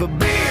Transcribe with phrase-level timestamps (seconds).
[0.00, 0.49] But beer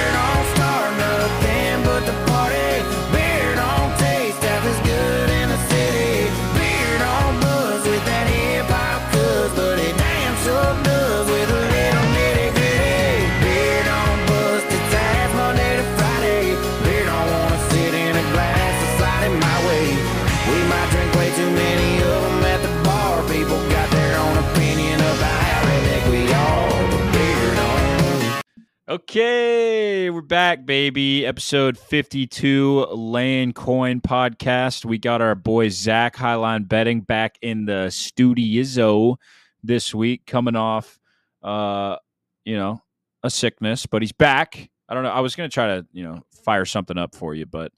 [28.89, 31.23] Okay, we're back, baby.
[31.23, 34.83] Episode 52, Lane Coin Podcast.
[34.83, 39.19] We got our boy Zack Highline Betting back in the studio
[39.61, 40.99] this week, coming off,
[41.43, 41.97] uh,
[42.45, 42.81] you know,
[43.21, 44.71] a sickness, but he's back.
[44.89, 45.11] I don't know.
[45.11, 47.71] I was going to try to, you know, fire something up for you, but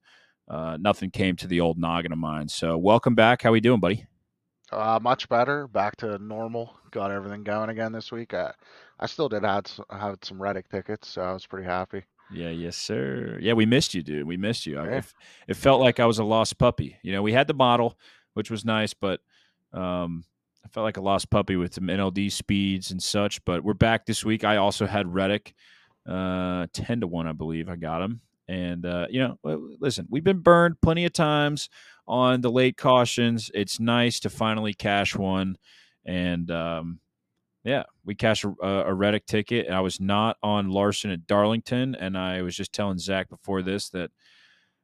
[0.47, 2.47] uh, nothing came to the old noggin of mine.
[2.47, 3.41] So, welcome back.
[3.41, 4.05] How we doing, buddy?
[4.71, 5.67] Uh, much better.
[5.67, 6.73] Back to normal.
[6.91, 8.33] Got everything going again this week.
[8.33, 8.53] I,
[9.01, 12.03] I still did had have some Reddick tickets, so I was pretty happy.
[12.31, 13.37] Yeah, yes, sir.
[13.41, 14.27] Yeah, we missed you, dude.
[14.27, 14.75] We missed you.
[14.75, 14.97] Yeah.
[14.97, 15.05] It,
[15.49, 16.97] it felt like I was a lost puppy.
[17.01, 17.97] You know, we had the model,
[18.35, 19.19] which was nice, but
[19.73, 20.23] um,
[20.63, 23.43] I felt like a lost puppy with some NLD speeds and such.
[23.43, 24.43] But we're back this week.
[24.43, 25.53] I also had Reddick,
[26.07, 27.69] uh, ten to one, I believe.
[27.69, 29.37] I got him, and uh, you know,
[29.79, 31.69] listen, we've been burned plenty of times
[32.07, 33.51] on the late cautions.
[33.53, 35.57] It's nice to finally cash one,
[36.05, 36.99] and um,
[37.63, 39.67] yeah, we cashed a, a Reddick ticket.
[39.67, 43.61] And I was not on Larson at Darlington, and I was just telling Zack before
[43.61, 44.11] this that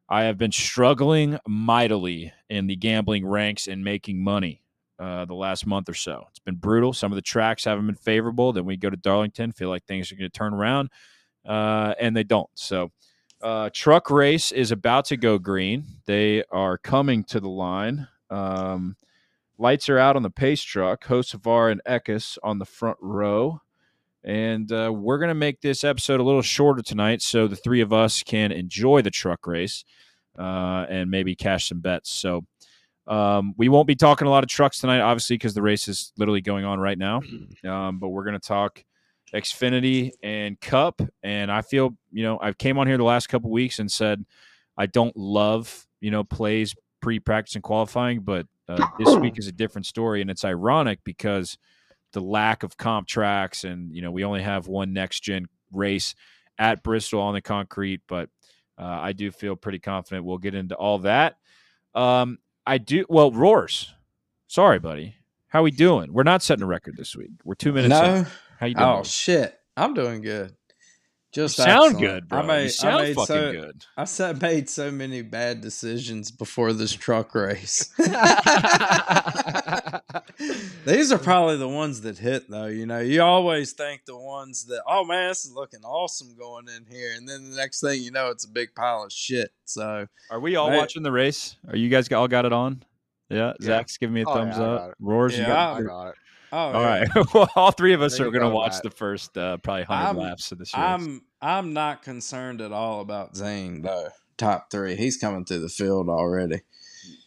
[0.09, 4.61] I have been struggling mightily in the gambling ranks and making money
[4.99, 6.25] uh, the last month or so.
[6.29, 6.93] It's been brutal.
[6.93, 8.53] Some of the tracks haven't been favorable.
[8.53, 10.89] Then we go to Darlington, feel like things are going to turn around,
[11.45, 12.49] uh, and they don't.
[12.55, 12.91] So,
[13.41, 15.85] uh, truck race is about to go green.
[16.05, 18.07] They are coming to the line.
[18.29, 18.95] Um,
[19.57, 21.05] lights are out on the pace truck.
[21.05, 23.61] Hocevar and Eckes on the front row.
[24.23, 27.81] And uh, we're going to make this episode a little shorter tonight so the three
[27.81, 29.85] of us can enjoy the truck race
[30.37, 32.11] uh, and maybe cash some bets.
[32.11, 32.45] So
[33.07, 36.11] um, we won't be talking a lot of trucks tonight, obviously, because the race is
[36.17, 37.21] literally going on right now.
[37.65, 38.83] Um, but we're going to talk
[39.33, 41.01] Xfinity and Cup.
[41.23, 44.23] And I feel, you know, I came on here the last couple weeks and said
[44.77, 49.47] I don't love, you know, plays pre practice and qualifying, but uh, this week is
[49.47, 50.21] a different story.
[50.21, 51.57] And it's ironic because
[52.13, 56.15] the lack of comp tracks and, you know, we only have one next gen race
[56.57, 58.29] at Bristol on the concrete, but
[58.79, 61.37] uh, I do feel pretty confident we'll get into all that.
[61.93, 63.05] Um, I do.
[63.09, 63.93] Well, Roars.
[64.47, 65.15] Sorry, buddy.
[65.47, 66.11] How we doing?
[66.11, 67.31] We're not setting a record this week.
[67.43, 67.95] We're two minutes.
[67.95, 68.01] in.
[68.01, 68.25] No.
[68.59, 68.85] How you doing?
[68.87, 69.57] Oh shit.
[69.75, 70.55] I'm doing good.
[71.35, 71.99] You Just sound excellent.
[71.99, 72.39] good, bro.
[72.39, 73.85] I made, you sound I made fucking so, good.
[73.95, 77.93] I sa- made so many bad decisions before this truck race.
[80.85, 82.67] These are probably the ones that hit, though.
[82.67, 86.65] You know, you always think the ones that, oh man, this is looking awesome going
[86.69, 89.51] in here, and then the next thing you know, it's a big pile of shit.
[89.65, 90.77] So Are we all Right.
[90.77, 91.55] watching the race?
[91.67, 92.83] Are you guys all got it on?
[93.29, 93.65] Yeah, Yeah.
[93.67, 94.79] Zach's giving me a Oh, thumbs yeah, up.
[94.81, 94.95] got it.
[94.99, 96.15] Roars, you Yeah, got I got it.
[96.51, 97.05] Oh, All yeah.
[97.15, 97.25] right.
[97.33, 100.05] well, all three of us There are going to watch the first uh, probably 100
[100.07, 100.83] I'm- laps of this race.
[100.83, 104.09] I'm I'm not concerned at all about Zane though.
[104.37, 106.61] Top three, he's coming through the field already.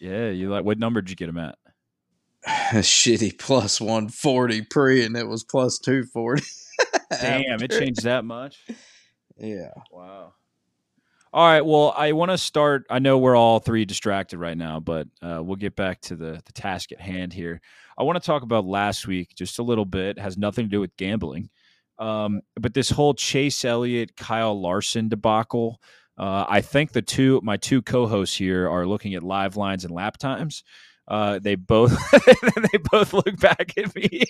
[0.00, 1.56] yeah, you like what number did you get him at?
[2.76, 6.42] shitty plus 140 pre and it was plus 240
[7.20, 8.64] Damn, it changed that much.
[9.38, 10.32] yeah Wow.
[11.32, 11.64] All right.
[11.64, 12.87] Well, I want to start.
[12.91, 16.42] I know we're all three distracted right now, but uh, we'll get back to the,
[16.44, 17.60] the task at hand here.
[18.00, 20.16] I want to talk about last week just a little bit.
[20.16, 21.50] It has nothing to do with gambling.
[21.99, 25.78] Um, but this whole Chase Elliott, Kyle Larson debacle,
[26.16, 29.84] uh, I think the two, my two co hosts here are looking at live lines
[29.84, 30.65] and lap times.
[31.06, 31.94] Uh, they both,
[32.72, 34.22] they both look back at me.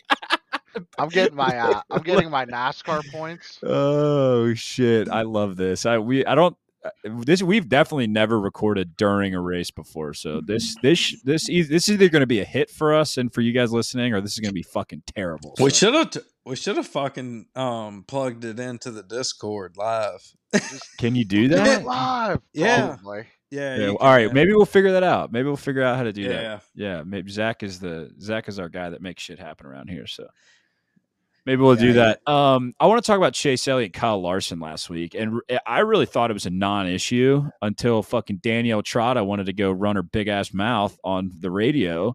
[0.99, 3.61] I'm getting my uh, I'm getting my NASCAR points.
[3.63, 5.09] Oh shit!
[5.09, 5.87] I love this.
[5.87, 6.57] I we I don't
[7.25, 10.15] this we've definitely never recorded during a race before.
[10.15, 13.17] So this this this e- this is either going to be a hit for us
[13.17, 15.55] and for you guys listening, or this is going to be fucking terrible.
[15.61, 20.33] we should have t- we should have fucking um plugged it into the discord live
[20.99, 21.85] Can you do Do that?
[21.85, 22.41] live.
[22.53, 22.97] Yeah.
[22.97, 23.27] Probably.
[23.51, 24.35] yeah, Yeah, you all right, can.
[24.35, 25.31] maybe we'll figure that out.
[25.33, 26.43] Maybe we'll figure out how to do that.
[26.43, 29.89] yeah Yeah, maybe Zack is the Zack is our guy that makes shit happen around
[29.89, 30.07] here.
[30.07, 30.27] So
[31.47, 32.33] maybe we'll do Yeah, that.
[32.33, 36.07] Um, I want to talk about Chase Elliott, Kyle Larson last week, and I really
[36.07, 40.29] thought it was a non-issue until fucking Danielle Trotta wanted to go run her big
[40.29, 42.15] ass mouth on the radio,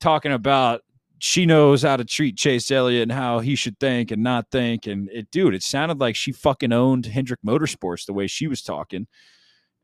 [0.00, 0.82] talking about
[1.18, 4.86] she knows how to treat Chase Elliott and how he should think and not think.
[4.86, 8.62] And it, dude, it sounded like she fucking owned Hendrick Motorsports the way she was
[8.62, 9.06] talking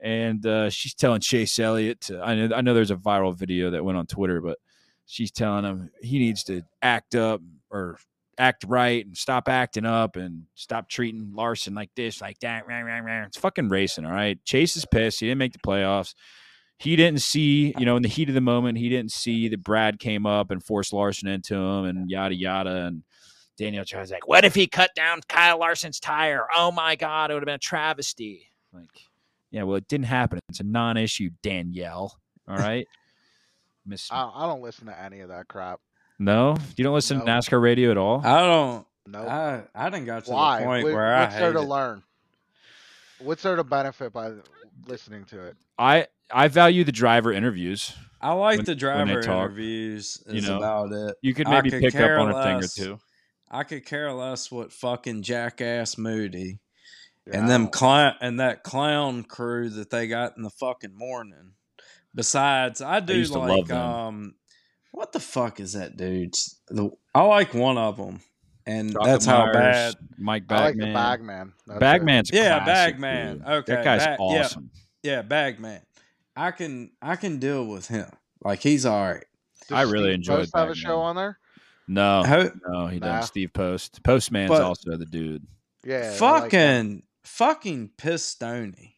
[0.00, 2.00] and uh, she's telling Chase Elliott.
[2.03, 4.59] To, I know I know there's a viral video that went on Twitter, but
[5.06, 7.41] she's telling him he needs to act up
[7.71, 7.99] or
[8.41, 12.67] act right and stop acting up and stop treating Larson like this, like that.
[12.67, 13.25] Rah, rah, rah.
[13.25, 14.43] It's fucking racing, all right.
[14.45, 15.21] Chase is pissed.
[15.21, 16.15] He didn't make the playoffs.
[16.79, 19.63] He didn't see, you know, in the heat of the moment, he didn't see that
[19.63, 22.87] Brad came up and forced Larson into him and yada yada.
[22.87, 23.03] And
[23.59, 26.47] Daniel Jones like, what if he cut down Kyle Larson's tire?
[26.57, 28.49] Oh my god, it would have been a travesty.
[28.73, 28.89] Like,
[29.51, 30.41] yeah, well, it didn't happen.
[30.49, 32.19] It's a non-issue, Danielle.
[32.49, 32.87] All right.
[33.87, 35.81] Miss I, I don't listen to any of that crap.
[36.21, 37.25] No, you don't listen No.
[37.25, 38.21] to NASCAR radio at all.
[38.25, 38.87] I don't.
[39.07, 39.27] No.
[39.27, 40.61] I I didn't got to Why?
[40.61, 41.63] the point What- where I what's there to it.
[41.63, 42.03] learn?
[43.21, 44.33] What's there to benefit by
[44.87, 45.57] listening to it?
[45.79, 47.93] I I value the driver interviews.
[48.21, 50.23] I like when- the driver talk, interviews.
[50.29, 51.17] you know, about it.
[51.23, 53.01] You could maybe could pick up care on a thing or two.
[53.51, 56.61] I could care less what fucking jackass Moody
[57.27, 60.95] Yeah, and them don't- clown and that clown crew that they got in the fucking
[60.97, 61.55] morning.
[62.15, 63.79] Besides, I do used to love like them.
[63.79, 64.35] um,
[64.93, 66.59] what the fuck is that dude's?
[66.69, 68.21] The I like one of them,
[68.67, 69.95] and Rocket that's how bad.
[70.19, 70.95] Mike I like the Bagman.
[70.95, 71.53] Bagman.
[71.67, 71.81] That's it.
[71.81, 73.39] Bagman's Yeah, classic, Bagman.
[73.39, 73.47] dude.
[73.49, 74.25] Okay, that guy's Bag- yeah.
[74.45, 74.71] awesome.
[75.03, 75.81] Yeah, Bagman.
[76.37, 78.09] I can I can deal with him.
[78.45, 79.25] Like he's all right.
[79.69, 81.39] Does I really Steve enjoyed Post have a show on there?
[81.89, 83.07] No, How- no, he Nah.
[83.17, 83.29] doesn't.
[83.29, 84.03] Steve Post.
[84.05, 85.47] Postman's But- also the dude.
[85.85, 85.97] Yeah.
[85.97, 88.93] I like fucking fucking Pistoni.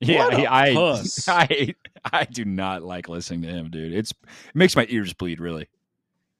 [0.00, 0.68] Yeah, What a he- I.
[1.28, 1.74] I,
[2.04, 3.92] I do not like listening to him, dude.
[3.92, 5.40] It's it makes my ears bleed.
[5.40, 5.68] Really,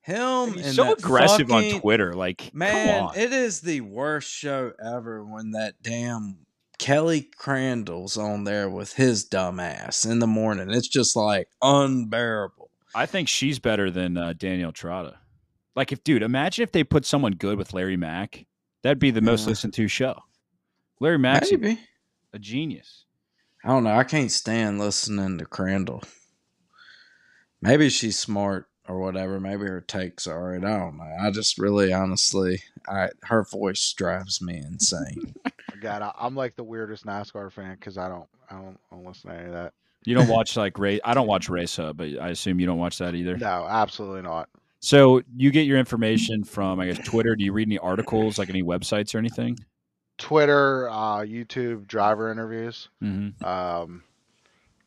[0.03, 2.15] Him he's and so aggressive fucking- on Twitter.
[2.15, 3.17] Like, Man, come on.
[3.19, 6.39] it is the worst show ever when that damn
[6.79, 10.71] Kelly Crandall's on there with his dumb ass in the morning.
[10.71, 12.71] It's just like unbearable.
[12.95, 15.17] I think she's better than uh, Danielle Trotta.
[15.77, 18.47] Like, if dude, imagine if they put someone good with Larry Mac.
[18.83, 19.49] That'd be the most Yeah.
[19.49, 20.19] listened to show.
[21.01, 21.81] Larry Mac's a, Maybe.
[22.33, 23.05] a genius.
[23.65, 23.97] I don't know.
[23.97, 26.03] I can't stand listening to Crandall.
[27.61, 29.41] Maybe she's smart or whatever.
[29.41, 30.65] Maybe her takes are alright.
[30.65, 31.17] I don't know.
[31.21, 35.35] I just really honestly I her voice drives me insane.
[35.81, 39.05] God, I, I'm like the weirdest NASCAR fan because I don't, I don't, I don't
[39.05, 39.73] listen to any of that.
[40.05, 41.01] You don't watch like race.
[41.05, 43.37] I don't watch Race Hub, but I assume you don't watch that either.
[43.37, 44.49] No, absolutely not.
[44.81, 47.35] So you get your information from, I guess, Twitter.
[47.35, 49.59] Do you read any articles, like any websites or anything?
[50.19, 52.89] Twitter, uh, YouTube, driver interviews.
[53.03, 53.45] Mm-hmm.
[53.45, 54.03] Um,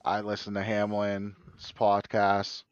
[0.03, 2.63] I listen to Hamlin's podcast.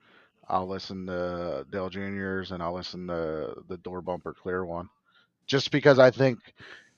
[0.47, 4.89] I'll listen to Dale Junior's and I'll listen to the Door Bumper Clear one.
[5.45, 6.39] Just because I think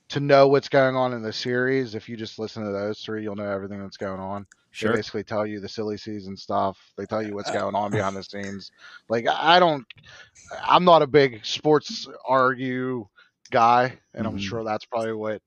[0.09, 3.23] to know what's going on in the series, if you just listen to those three,
[3.23, 4.45] you'll know everything that's going on.
[4.71, 4.91] Sure.
[4.91, 6.77] They basically tell you the silly season stuff.
[6.97, 8.71] They tell you what's going on behind the scenes.
[9.09, 9.85] Like I don't,
[10.63, 13.05] I'm not a big sports argue
[13.51, 14.41] guy, and I'm Mhm.
[14.41, 15.41] sure that's probably what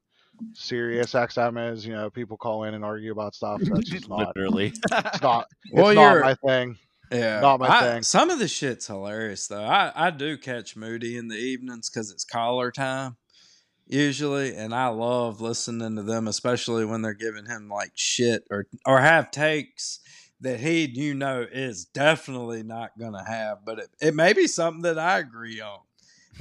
[0.55, 1.87] Sirius XM is.
[1.87, 3.61] You know, people call in and argue about stuff.
[3.63, 4.35] That's just not.
[4.37, 4.73] Literally.
[4.91, 5.47] It's not.
[5.65, 6.77] It's Well, not you're- my thing.
[7.13, 8.03] Yeah, Not my I- thing.
[8.03, 9.63] Some of the shit's hilarious though.
[9.65, 13.17] I I do catch Moody in the evenings because it's collar time
[13.87, 18.67] usually, and I love listening to them, especially when they're giving him like shit or
[18.87, 20.01] or have takes
[20.41, 24.83] that he you know is definitely not gonna have, but it, it may be something
[24.83, 25.81] that I agree on.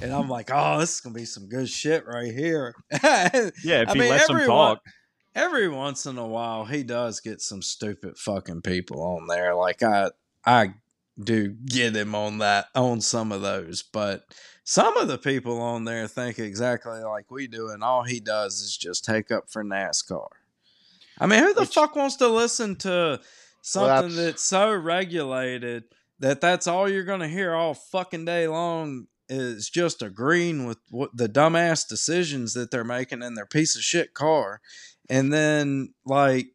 [0.02, 2.74] And I'm like, oh, this is gonna be some good shit right here.
[2.92, 4.82] Yeah, if I he mean, lets everyone- talk.
[5.34, 9.82] every once in a while he does get some stupid fucking people on there like
[9.82, 10.08] i
[10.46, 10.72] i
[11.22, 14.24] do get him on that on some of those but
[14.62, 18.60] some of the people on there think exactly like we do and all he does
[18.60, 20.28] is just take up for nascar
[21.18, 23.20] i mean who the Which- fuck wants to listen to
[23.60, 25.84] something that's- that's so regulated
[26.20, 31.10] that that's all you're gonna hear all fucking day long is just agreeing with what
[31.14, 34.60] the dumbass decisions that they're making in their piece of shit car.
[35.08, 36.48] And then like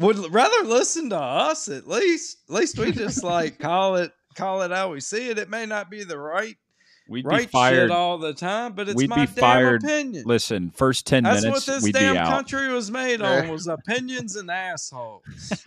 [0.00, 2.38] would rather listen to us at least.
[2.48, 5.38] At least we just like call it call it how we see it.
[5.38, 6.56] It may not be the right
[7.08, 7.88] We'd right be fired.
[7.88, 9.82] shit all the time but it's We'd my be damn fired.
[9.84, 12.28] opinion Listen, first 10 that's minutes, what this we'd damn be out.
[12.28, 15.22] country was made on was opinions and assholes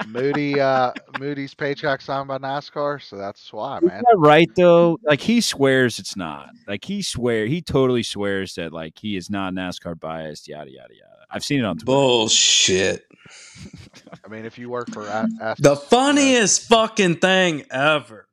[0.07, 4.03] Moody, uh, Moody's paycheck signed by NASCAR, so that's why, Isn't man.
[4.09, 4.97] that right though?
[5.03, 6.49] Like he swears it's not.
[6.67, 10.47] Like he swear he totally swears that like he is not NASCAR biased.
[10.47, 11.25] Yada yada yada.
[11.29, 11.85] I've seen it on Twitter.
[11.85, 13.05] bullshit
[14.25, 18.27] I mean, if you work for F- F- The funniest fucking thing ever.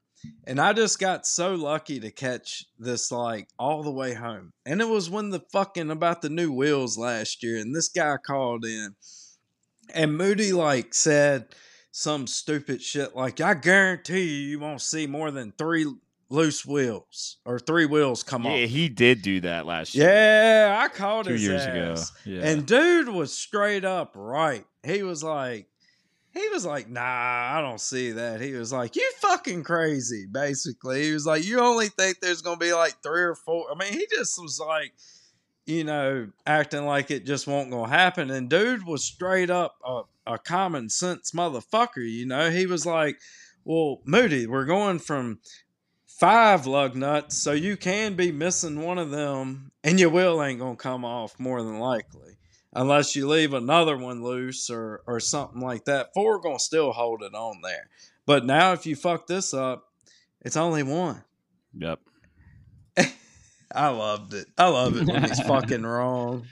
[0.45, 4.53] And I just got so lucky to catch this like all the way home.
[4.67, 8.17] And it was when the fucking about the new wheels last year and this guy
[8.17, 8.95] called in
[9.95, 11.55] and Moody like said
[11.91, 15.87] some stupid shit like I guarantee you you won't see more than 3
[16.31, 18.69] loose wheels or 3 wheels come Yeah, off.
[18.71, 20.09] he did do that last year.
[20.09, 22.11] Yeah, I called two his years ass.
[22.11, 22.19] ago.
[22.31, 22.43] Yeah.
[22.49, 24.65] And dude was straight up right.
[24.85, 25.69] He was like,
[26.35, 31.05] he was like, "Nah, I don't see that." He was like, "You fucking crazy." Basically,
[31.05, 33.67] he was like, "You only think there's gonna be like three or four.
[33.71, 34.93] I mean, he just was like,
[35.67, 38.31] you know, acting like it just won't gonna happen.
[38.31, 42.09] And dude was straight up a, a common sense motherfucker.
[42.09, 43.19] You know, he was like,
[43.65, 45.41] "Well, Moody, we're going from."
[46.07, 50.59] Five lug nuts, so you can be missing one of them, and your wheel ain't
[50.59, 52.39] gonna come off more than likely
[52.73, 56.13] unless you leave another one loose or or something like that.
[56.15, 57.89] Four gonna still hold it on there.
[58.27, 59.85] But now if you fuck this up,
[60.43, 61.25] it's only one.
[61.75, 62.01] Yep.
[63.75, 64.47] I loved it.
[64.57, 66.47] I love it when he's fucking wrong.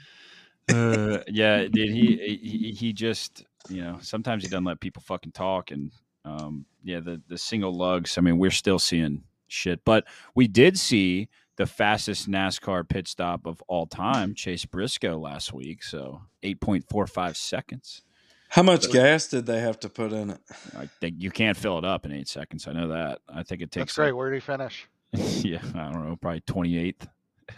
[0.69, 1.91] Uh, yeah, dude.
[1.91, 5.91] He, he he just you know sometimes he doesn't let people fucking talk, and
[6.25, 8.17] um, yeah, the the single lugs.
[8.17, 10.05] I mean, we're still seeing shit, but
[10.35, 15.83] we did see the fastest NASCAR pit stop of all time, Chase Briscoe last week.
[15.83, 18.03] So eight point four five seconds.
[18.49, 20.39] How much gas did they have to put in it?
[20.77, 22.65] I think you can't fill it up in eight seconds.
[22.67, 23.19] I know that.
[23.27, 23.87] I think it takes.
[23.87, 24.13] That's great.
[24.13, 24.87] Where did he finish?
[25.11, 27.07] yeah, I don't know, probably twenty eighth.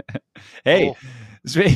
[0.65, 0.97] hey, Cool.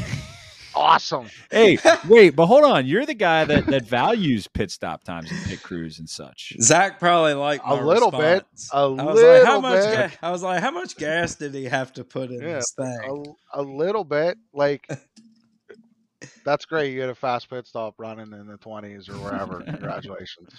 [0.74, 1.28] spe- Awesome.
[1.52, 1.78] hey,
[2.08, 2.86] wait, but hold on.
[2.86, 6.54] You're the guy that that values pit stop times and pit crews and such.
[6.62, 8.46] Zack probably liked A my little bit.
[8.52, 8.70] response.
[8.74, 9.84] A I was like, little how much?
[9.84, 10.12] bit.
[10.12, 12.74] Ga- I was like, how much gas did he have to put in Yeah, this
[12.78, 13.36] thing?
[13.54, 14.38] A, a little bit.
[14.54, 14.88] Like
[16.46, 16.92] that's great.
[16.94, 19.62] You get a fast pit stop running in the twenties or wherever.
[19.66, 20.50] Congratulations.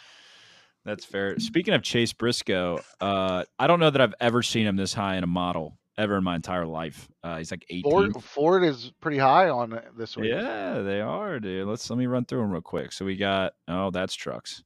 [0.85, 1.38] That's fair.
[1.38, 5.16] Speaking of Chase Briscoe, uh, I don't know that I've ever seen him this high
[5.16, 7.09] in a model ever in my entire life.
[7.23, 7.83] Uh, he's like 18.
[7.83, 10.31] Ford, Ford is pretty high on this week.
[10.31, 11.67] Yeah, they are, dude.
[11.67, 12.93] Let's let me run through them real quick.
[12.93, 14.63] So we got oh, that's trucks.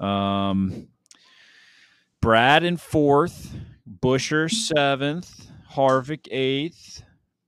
[0.00, 0.88] Um,
[2.20, 3.54] Brad in fourth,
[4.00, 7.02] Buescher seventh, Harvick eighth,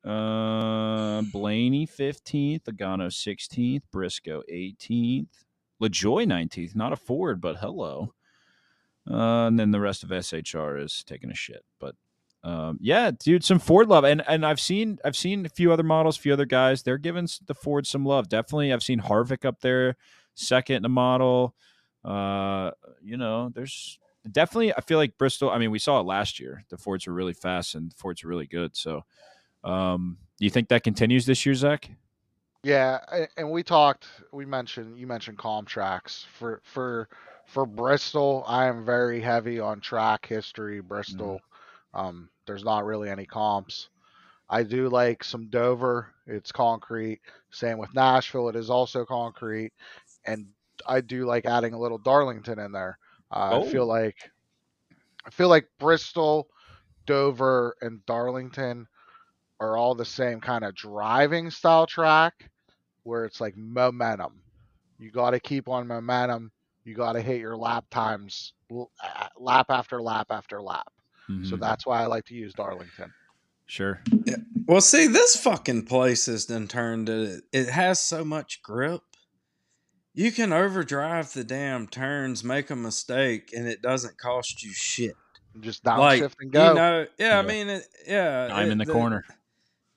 [0.05, 5.45] uh, Blaney fifteenth, Logano sixteenth, Briscoe eighteenth,
[5.83, 6.75] LaJoie nineteenth.
[6.75, 8.15] Not a Ford, but hello.
[9.11, 11.97] Uh, and then the rest of SHR is taking a shit, but
[12.43, 15.83] um, yeah, dude, some Ford love, and and I've seen I've seen a few other
[15.83, 16.83] models, a few other guys.
[16.83, 18.29] They're giving the Ford some love.
[18.29, 19.97] Definitely, I've seen Harvick up there,
[20.35, 21.55] second in the model.
[22.03, 22.71] Uh,
[23.03, 23.99] you know, there's
[24.31, 24.73] definitely.
[24.73, 25.51] I feel like Bristol.
[25.51, 26.65] I mean, we saw it last year.
[26.71, 28.75] The Fords were really fast, and the Fords were really good.
[28.75, 29.05] So,
[29.63, 31.91] um, do you think that continues this year, Zack?
[32.63, 34.07] Yeah, and we talked.
[34.33, 37.11] We mentioned you mentioned comp tracks for for
[37.47, 38.45] for Bristol.
[38.47, 40.81] I am very heavy on track history.
[40.81, 41.41] Bristol.
[41.95, 43.89] Um, there's not really any comps.
[44.49, 46.13] I do like some Dover.
[46.27, 47.21] It's concrete.
[47.51, 48.49] Same with Nashville.
[48.49, 49.73] It is also concrete,
[50.27, 50.47] and
[50.87, 52.99] I do like adding a little Darlington in there.
[53.31, 53.61] Uh, I Oh.
[53.61, 54.17] feel like
[55.27, 56.49] I feel like Bristol,
[57.07, 58.87] Dover, and Darlington
[59.61, 62.51] are all the same kind of driving style track
[63.03, 64.43] where it's like momentum.
[64.99, 66.53] You got to keep on momentum.
[66.85, 68.53] You got to hit your lap times
[69.39, 70.93] lap after lap after lap.
[71.45, 71.61] So Mhm.
[71.61, 73.13] that's why I like to use Darlington.
[73.67, 74.03] sure.
[74.67, 77.45] Well, see, this fucking place has done turned it.
[77.53, 79.03] It has so much grip.
[80.13, 85.15] You can overdrive the damn turns, make a mistake, and it doesn't cost you shit.
[85.61, 86.69] Just like downshift and go.
[86.69, 88.49] you know, yeah, I mean, it, yeah.
[88.53, 89.25] I'm it- in the corner.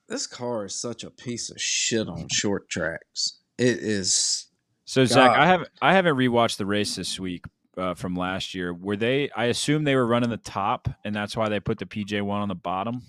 [0.07, 3.39] This car is such a piece of shit on short tracks.
[3.57, 4.47] It is.
[4.85, 7.45] So Zach, I haven't I haven't rewatched the race this week
[7.77, 8.73] uh, from last year.
[8.73, 9.29] Were they?
[9.35, 12.41] I assume they were running the top, and that's why they put the PJ one
[12.41, 13.03] on the bottom.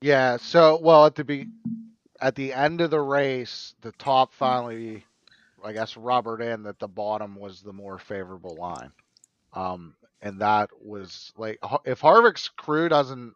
[0.00, 0.36] Yeah.
[0.36, 1.48] So well at the be
[2.20, 5.04] at the end of the race, the top finally,
[5.64, 8.92] I guess, rubbered in that the bottom was the more favorable line.
[9.52, 13.34] Um, and that was like if Harvick's crew doesn't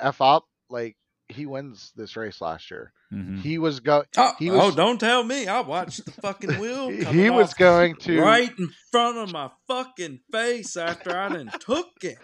[0.00, 0.96] f up, like
[1.32, 2.92] he wins this race last year.
[3.12, 3.40] Mhm.
[3.40, 5.46] He was go Oh, He oh, was- don't tell me.
[5.46, 6.88] I watched the fucking wheel.
[7.12, 11.50] he was off going to right in front of my fucking face after I done
[11.60, 12.18] took it.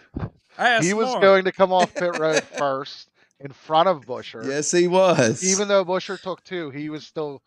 [0.57, 1.21] Ask he was Mark.
[1.21, 4.45] going to come off pit road first in front of Buescher.
[4.45, 5.43] Yes, he was.
[5.43, 7.41] Even though Buescher took two, he was still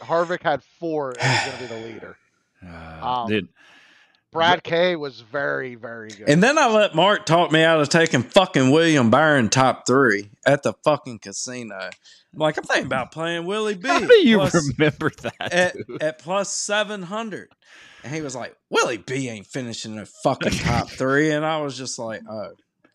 [0.00, 2.16] Harvick had four and he's gonna be the leader.
[2.66, 3.48] Uh, Um, dude,
[4.38, 6.28] Brad K was very, very good.
[6.28, 10.30] And then I let Mark talk me out of taking fucking William Byron top three
[10.46, 11.78] at the fucking casino.
[11.78, 13.88] I'm like, I'm thinking about playing Willie B.
[13.88, 15.52] how do you plus- remember that?
[15.52, 17.50] at, at plus 700.
[18.04, 21.30] And he was like, Willie B ain't finishing the fucking top three.
[21.30, 22.50] And I was just like, oh,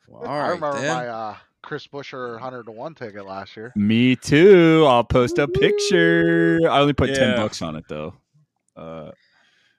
[0.08, 0.96] well, all I remember then.
[0.96, 3.72] my uh, Chris Buescher hundred to one ticket last year.
[3.76, 4.86] Me too.
[4.88, 6.60] I'll post a picture.
[6.70, 8.14] I only put ten bucks on it though.
[8.76, 9.12] Uh,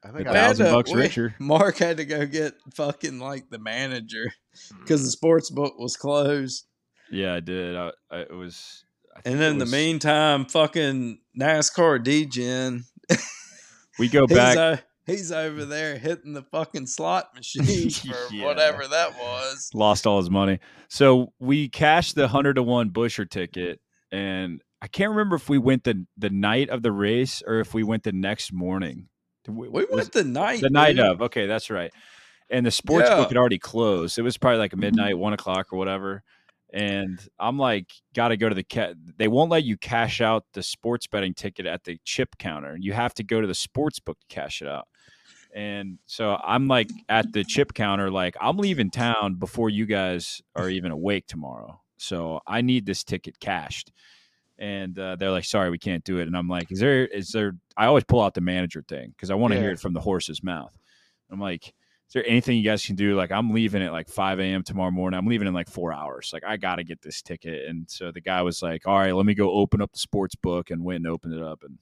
[0.05, 1.35] I a think We I had thousand bucks we- richer.
[1.41, 4.33] Mark had to go get fucking like the manager
[4.81, 6.67] because the sports book was closed.
[7.11, 7.77] Yeah, I did.
[7.77, 8.85] I, I it was.
[9.17, 12.83] I And then in the meantime, fucking NASCAR DGen.
[13.99, 14.57] we go He's, back.
[14.57, 18.47] uh, He's over there hitting the fucking slot machine for Yeah.
[18.47, 19.71] whatever that was.
[19.75, 20.61] lost all his money.
[20.89, 23.81] So we cashed the hundred to one Buescher ticket,
[24.11, 27.75] and I can't remember if we went the the night of the race or if
[27.75, 29.09] we went the next morning.
[29.49, 30.61] We went the night.
[30.61, 31.23] the night of.
[31.23, 31.93] Okay, that's right.
[32.51, 33.17] And the sports Yeah.
[33.17, 34.19] book had already closed.
[34.19, 34.81] It was probably like mm-hmm.
[34.81, 36.23] midnight, one o'clock or whatever.
[36.73, 38.95] And I'm like, got to go to the cat.
[39.17, 42.77] They won't let you cash out the sports betting ticket at the chip counter.
[42.79, 44.89] You have to go to the sports book to cash it out.
[45.55, 50.43] And so I'm like at the chip counter, like I'm leaving town before you guys
[50.57, 51.81] are even awake tomorrow.
[51.97, 53.93] So I need this ticket cashed.
[54.59, 56.29] And uh, they're like, sorry, we can't do it.
[56.29, 59.31] And I'm like, is there, is there, I always pull out the manager thing because
[59.31, 60.77] I want to hear it from the horse's mouth.
[61.31, 63.17] I'm like, is there anything you guys can do?
[63.17, 64.63] Like, I'm leaving at like 5 a.m.
[64.63, 65.19] tomorrow morning.
[65.19, 66.31] I'm leaving in like four hours.
[66.33, 67.69] Like, I got to get this ticket.
[67.69, 70.37] And so the guy was like, all right, let me go open up the sports
[70.37, 71.65] book and went and opened it up.
[71.65, 71.79] And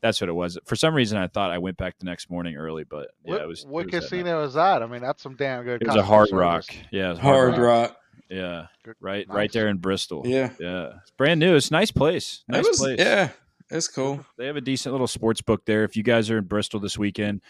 [0.00, 0.58] that's what it was.
[0.64, 3.40] For some reason, I thought I went back the next morning early, but yeah, what
[3.42, 3.66] it was.
[3.66, 4.82] what it was that casino is that?
[4.82, 5.82] I mean, that's some damn good.
[5.82, 6.40] It was a customer Hard service.
[6.40, 6.86] Rock.
[6.90, 7.96] Yeah, it was Hard rock.
[8.28, 9.34] Yeah, Good- right, nice.
[9.34, 10.22] right there in Bristol.
[10.24, 10.50] Yeah.
[10.58, 11.56] yeah, it's brand new.
[11.56, 12.42] It's a nice place.
[12.48, 12.98] Nice was, place.
[12.98, 13.30] yeah,
[13.70, 14.24] it's cool.
[14.38, 15.84] They have a decent little sports book there.
[15.84, 17.40] If you guys are in Bristol this weekend,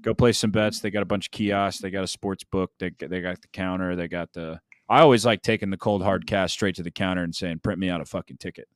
[0.00, 0.80] go play some bets.
[0.80, 1.80] They got a bunch of kiosks.
[1.80, 2.70] They got a sports book.
[2.78, 3.96] They they got the counter.
[3.96, 4.60] They got the.
[4.88, 7.78] I always like taking the cold hard cash straight to the counter and saying, "Print
[7.78, 8.68] me out a fucking ticket."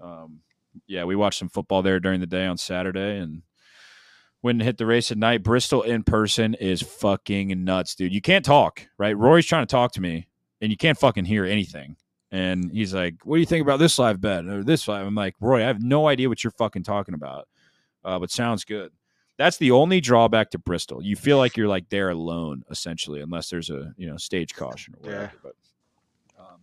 [0.00, 0.40] Um,
[0.86, 3.42] yeah, we watched some football there during the day on Saturday and
[4.42, 5.42] went and hit the race at night.
[5.42, 8.12] Bristol in person is fucking nuts, dude.
[8.12, 9.16] You can't talk, right?
[9.16, 10.27] Roy's trying to talk to me,
[10.60, 11.96] and you can't fucking hear anything.
[12.30, 15.14] And he's like, "What do you think about this live bet or this live?" I'm
[15.14, 17.48] like, "Roy, I have no idea what you're fucking talking about,
[18.04, 18.92] uh, but sounds good."
[19.38, 21.02] That's the only drawback to Bristol.
[21.02, 24.94] You feel like you're like there alone, essentially, unless there's a you know stage caution
[24.96, 25.22] or whatever.
[25.22, 25.38] Yeah.
[25.42, 25.54] But
[26.38, 26.60] um,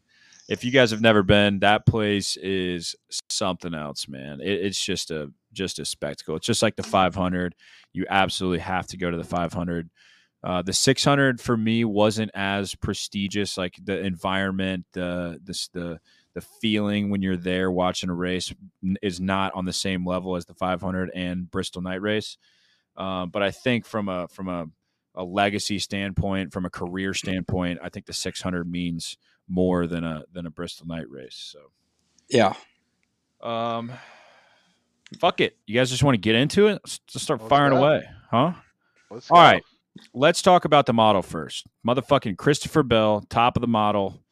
[0.50, 2.96] if you guys have never been, that place is
[3.30, 4.42] something else, man.
[4.42, 6.36] It, it's just a just a spectacle.
[6.36, 7.56] It's just like the 500.
[7.94, 9.90] You absolutely have to go to the 500.
[10.46, 13.58] Uh, the 600 for me wasn't as prestigious.
[13.58, 16.00] Like the environment, the this the
[16.36, 18.54] the feeling when you're there watching a race
[19.02, 22.38] is not on the same level as the 500 and Bristol Night Race.
[22.96, 24.68] Um, but I think from a from a
[25.16, 30.26] a legacy standpoint, from a career standpoint, I think the 600 means more than a
[30.32, 31.36] than a Bristol Night Race.
[31.54, 31.72] So,
[32.30, 32.54] yeah.
[33.42, 33.92] Um,
[35.20, 35.58] fuck it.
[35.66, 36.82] You guys just want to get into it?
[36.84, 37.84] Let's just start Let's firing go.
[37.84, 38.54] away, huh?
[39.10, 39.42] Let's All go.
[39.42, 39.64] right.
[40.18, 41.68] Let's talk about the model first.
[41.86, 44.24] Motherfucking Christopher Bell, top of the model.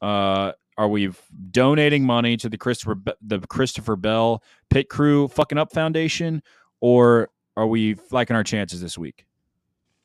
[0.00, 1.12] Uh, are we
[1.50, 6.42] donating money to the Christopher the Christopher Bell Pit Crew fucking up foundation,
[6.80, 9.26] or are we liking our chances this week?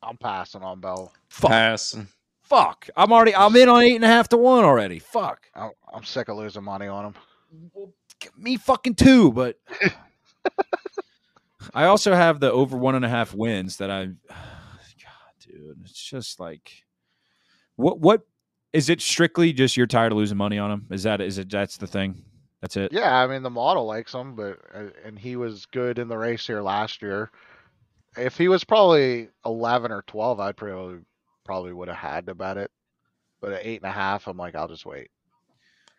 [0.02, 1.10] I'm passing on Bell.
[1.30, 1.50] Fuck.
[1.50, 2.08] Passing.
[2.42, 2.90] Fuck.
[2.94, 3.34] I'm already.
[3.34, 4.98] I'm in on eight and a half to one already.
[4.98, 5.48] Fuck.
[5.54, 7.14] I'm, I'm sick of losing money on him.
[7.72, 7.94] Well,
[8.36, 9.58] me fucking too, but
[11.74, 14.08] I also have the over one and a half wins that I.
[15.74, 16.84] God, dude, it's just like,
[17.76, 17.98] what?
[18.00, 18.22] What
[18.72, 19.00] is it?
[19.00, 20.86] Strictly just you're tired of losing money on him?
[20.90, 21.50] Is that is it?
[21.50, 22.22] That's the thing.
[22.60, 22.92] That's it.
[22.92, 26.16] Yeah, I mean the model likes him, but uh, and he was good in the
[26.16, 27.30] race here last year.
[28.16, 31.00] If he was probably 11 or 12, I'd probably
[31.44, 32.70] probably would have had to bet it.
[33.40, 35.10] But at eight and a half, I'm like, I'll just wait.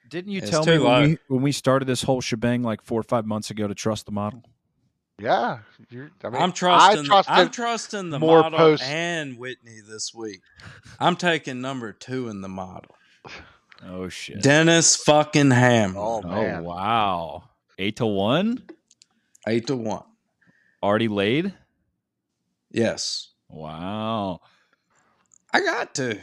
[0.10, 3.00] Didn't you It's tell me when we, when we started this whole shebang like four
[3.00, 4.44] or five months ago to trust the model?
[5.18, 7.10] Yeah, you're, I mean, I'm trusting.
[7.10, 10.42] I I'm trusting the more model post- and Whitney this week.
[11.00, 12.96] I'm taking number two in the model.
[13.86, 14.42] Oh shit!
[14.42, 15.96] Dennis fucking Ham.
[15.98, 17.44] Oh oh wow!
[17.80, 18.64] Eight to one
[19.48, 20.04] Eight to one.
[20.84, 21.54] already laid.
[22.72, 23.30] Yes.
[23.48, 24.42] Wow.
[25.54, 26.20] I got to.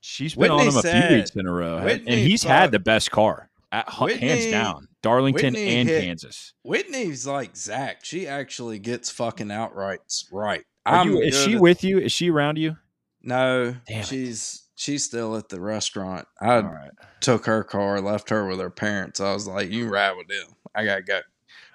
[0.00, 2.50] She's been on Whitney him a said- few weeks in a row, and he's thought-
[2.50, 4.88] had the best car, at, hands down.
[5.02, 6.54] Darlington Whitney and hit- Kansas.
[6.62, 8.04] Whitney's like Zack.
[8.04, 10.64] She actually gets fucking outrights right.
[10.86, 11.98] I'm you, is she with you?
[11.98, 12.76] Is she around you?
[13.22, 14.06] No, Damn it.
[14.06, 16.26] she's she's still at the restaurant.
[16.40, 16.90] I right.
[17.20, 19.20] took her car, left her with her parents.
[19.20, 20.46] I was like, "You ride with them.
[20.74, 21.20] I gotta go."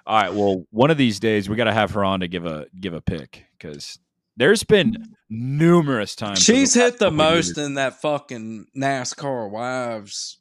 [0.06, 0.32] All right.
[0.32, 2.92] Well, one of these days we got to have her on to give a give
[2.94, 3.98] a pick because
[4.36, 6.42] there's been numerous times.
[6.42, 10.38] She's hit the most years- in that fucking NASCAR wives,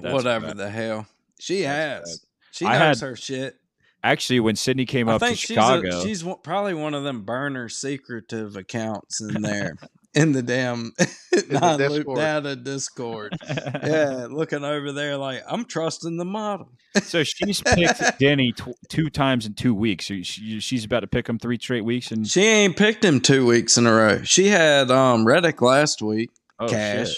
[0.00, 0.56] That's whatever bad.
[0.56, 1.06] the hell.
[1.40, 2.24] She has.
[2.52, 3.56] She I knows had- her shit.
[4.04, 7.02] Actually, when Sydney came I up to think she's Chicago, a, she's probably one of
[7.02, 9.76] them burner secretive accounts in there
[10.14, 10.92] in the damn
[11.50, 12.16] non loop Discord.
[12.18, 13.36] data Discord.
[13.82, 16.70] Yeah, looking over there like I'm trusting the model.
[17.02, 20.06] so she's picked Denny tw- two times in two weeks.
[20.06, 23.20] So she, she's about to pick him three straight weeks, and She ain't picked him
[23.20, 24.22] two weeks in a row.
[24.22, 27.08] She had um Reddick last week oh, shit.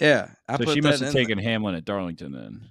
[0.00, 2.68] Yeah, I So put she must have in taken Hamlin at Darlington then.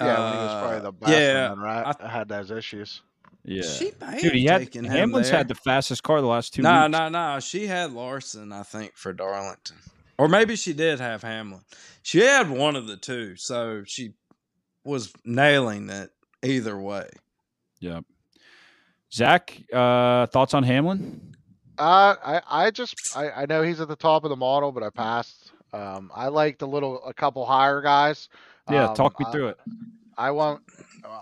[0.00, 1.96] Yeah, when he was probably uh, the best, yeah, one, right?
[2.00, 3.02] I- I, had those issues.
[3.44, 3.62] Yeah.
[3.62, 5.38] She may Dude, he have had him Hamlin's there.
[5.38, 7.38] had the fastest car the last two No, no, no.
[7.40, 9.76] She had Larson, I think, for Darlington.
[10.16, 11.60] Or maybe she did have Hamlin.
[12.02, 14.14] She had one of the two, so she
[14.84, 16.10] was nailing it
[16.42, 17.08] either way.
[17.80, 18.04] Yep.
[19.12, 21.36] Zack, uh, thoughts on Hamlin?
[21.78, 24.82] Uh, I, I just, I, I know he's at the top of the model, but
[24.82, 25.52] I passed.
[25.72, 28.28] Um, I liked a little, a couple higher guys.
[28.70, 29.58] Yeah, Um, talk me I- through it.
[30.16, 30.62] I won't.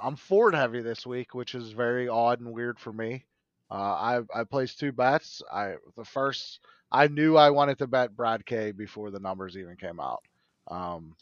[0.02, 3.24] I'm Ford heavy this week, which is very odd and weird for me.
[3.70, 5.42] Uh, I I placed two bets.
[5.50, 9.76] I the first I knew I wanted to bet Brad K before the numbers even
[9.76, 10.22] came out.
[10.68, 11.16] Um,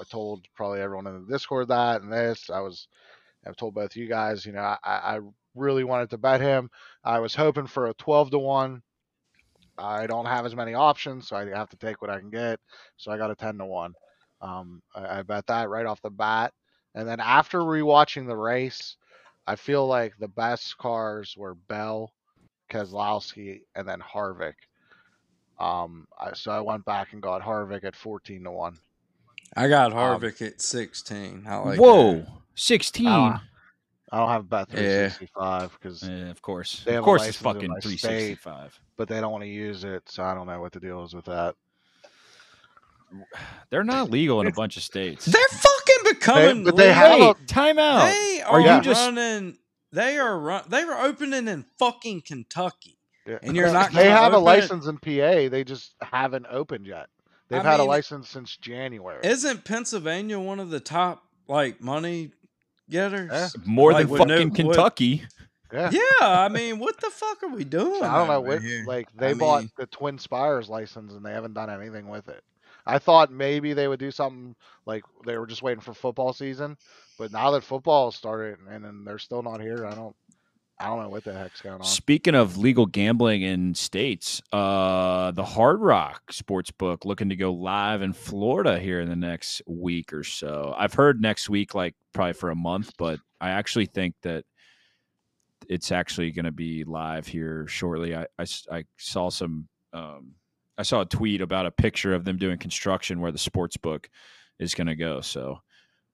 [0.00, 2.48] I told probably everyone in the Discord that and this.
[2.48, 2.88] I was
[3.46, 4.46] I've told both you guys.
[4.46, 5.20] You know, I I
[5.54, 6.70] really wanted to bet him.
[7.04, 8.82] I was hoping for a 12 to one.
[9.76, 12.58] I don't have as many options, so I have to take what I can get.
[12.96, 13.92] So I got a 10 to one.
[14.42, 16.52] Um, I, I bet that right off the bat.
[16.94, 18.96] And then after rewatching the race,
[19.46, 22.12] I feel like the best cars were Bell,
[22.70, 24.54] Keselowski, and then Harvick.
[25.58, 28.78] Um, I, so I went back and got Harvick at 14 to 1.
[29.56, 31.44] I got Um, Harvick at 16.
[31.46, 32.26] I like Whoa, that.
[32.54, 33.06] 16.
[33.06, 33.38] Uh,
[34.10, 36.84] I don't have about 365 because, Yeah, of course.
[36.86, 38.00] Of course, it's fucking my state.
[38.00, 38.78] 365.
[38.96, 40.02] but they don't want to use it.
[40.08, 41.54] So I don't know what the deal is with that.
[43.70, 45.24] They're not legal in a bunch of states.
[45.26, 46.64] They're fucking becoming.
[46.64, 46.94] but they legal.
[46.94, 48.06] have a- Wait, time out.
[48.06, 49.58] They Are are, you just- running.
[49.92, 50.64] They are run.
[50.68, 52.98] They were opening in fucking Kentucky.
[53.26, 53.38] Yeah.
[53.42, 54.44] And you're not They have a open it?
[54.44, 55.48] license in PA.
[55.48, 57.08] They just haven't opened yet.
[57.48, 59.20] They've I had a license since January.
[59.22, 62.30] Isn't Pennsylvania one of the top like money
[62.88, 63.30] getters?
[63.30, 63.48] Yeah.
[63.66, 65.22] More Like, than with no- fucking with- Kentucky.
[65.72, 65.90] yeah.
[65.92, 68.02] Yeah, I mean, what the fuck are we doing?
[68.02, 71.32] I don't know over what like they I bought mean- the TwinSpires license and they
[71.32, 72.42] haven't done anything with it.
[72.86, 74.54] I thought maybe they would do something
[74.86, 76.76] like they were just waiting for football season,
[77.18, 80.16] but now that football started and then they're still not here, I don't
[80.82, 81.84] I don't know what the heck's going on.
[81.84, 88.02] Speaking of legal gambling in states, uh, the Hard Rock Sportsbook looking to go live
[88.02, 90.74] in Florida here in the next week or so.
[90.76, 94.44] I've heard next week, like probably for a month, but I actually think that
[95.68, 98.16] it's actually going to be live here shortly.
[98.16, 100.34] I I saw some, um,
[100.78, 104.08] I saw a tweet about a picture of them doing construction where the sports book
[104.58, 105.20] is going to go.
[105.20, 105.60] So,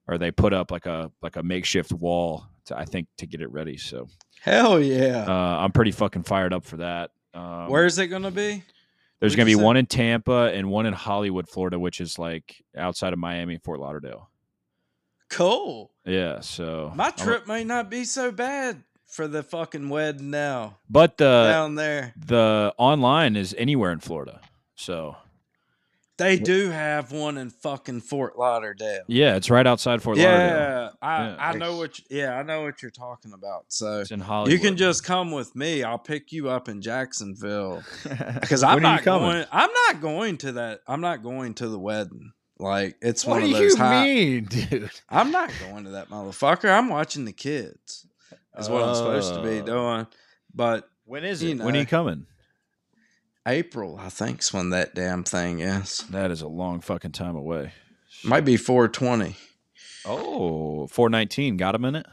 [0.07, 3.41] or they put up like a like a makeshift wall to I think to get
[3.41, 3.77] it ready.
[3.77, 4.07] So
[4.41, 5.25] Hell yeah.
[5.27, 7.11] uh, I'm pretty fucking fired up for that.
[7.33, 8.63] Um, Where's it gonna be?
[9.19, 9.63] there's gonna be you say?
[9.63, 13.79] one in Tampa and one in Hollywood, Florida, which is like outside of Miami, Fort
[13.79, 14.29] Lauderdale.
[15.29, 15.91] Cool.
[16.05, 21.17] Yeah, so My trip may not be so bad for the fucking wedding now but
[21.17, 22.13] the down there.
[22.15, 24.39] the online is anywhere in Florida.
[24.79, 25.17] So
[26.17, 29.03] They do have one in fucking Fort Lauderdale.
[29.07, 30.39] yeah, it's right outside Fort Lauderdale.
[30.39, 31.35] Yeah, I, Yeah.
[31.39, 31.99] I know what.
[31.99, 33.65] You, yeah, I know what you're talking about.
[33.69, 34.51] So It's in Hollywood.
[34.53, 35.83] you can just come with me.
[35.83, 39.29] I'll pick you up in Jacksonville because I'm When are you not coming?
[39.31, 39.45] going.
[39.51, 40.79] I'm not going to that.
[40.87, 42.31] I'm not going to the wedding.
[42.57, 44.03] Like it's What one of those What do you high.
[44.05, 44.91] mean, dude?
[45.09, 46.69] I'm not going to that motherfucker.
[46.69, 48.05] I'm watching the kids.
[48.57, 49.65] Is what I'm supposed to be Oh.
[49.65, 50.07] doing.
[50.53, 51.59] But When is You it?
[51.59, 52.25] When are you coming?
[53.49, 56.05] April, I think's when that damn thing is.
[56.11, 57.73] That is a long fucking time away.
[58.23, 59.35] Might be 420.
[60.05, 61.57] Oh, 419.
[61.57, 62.05] Got a minute?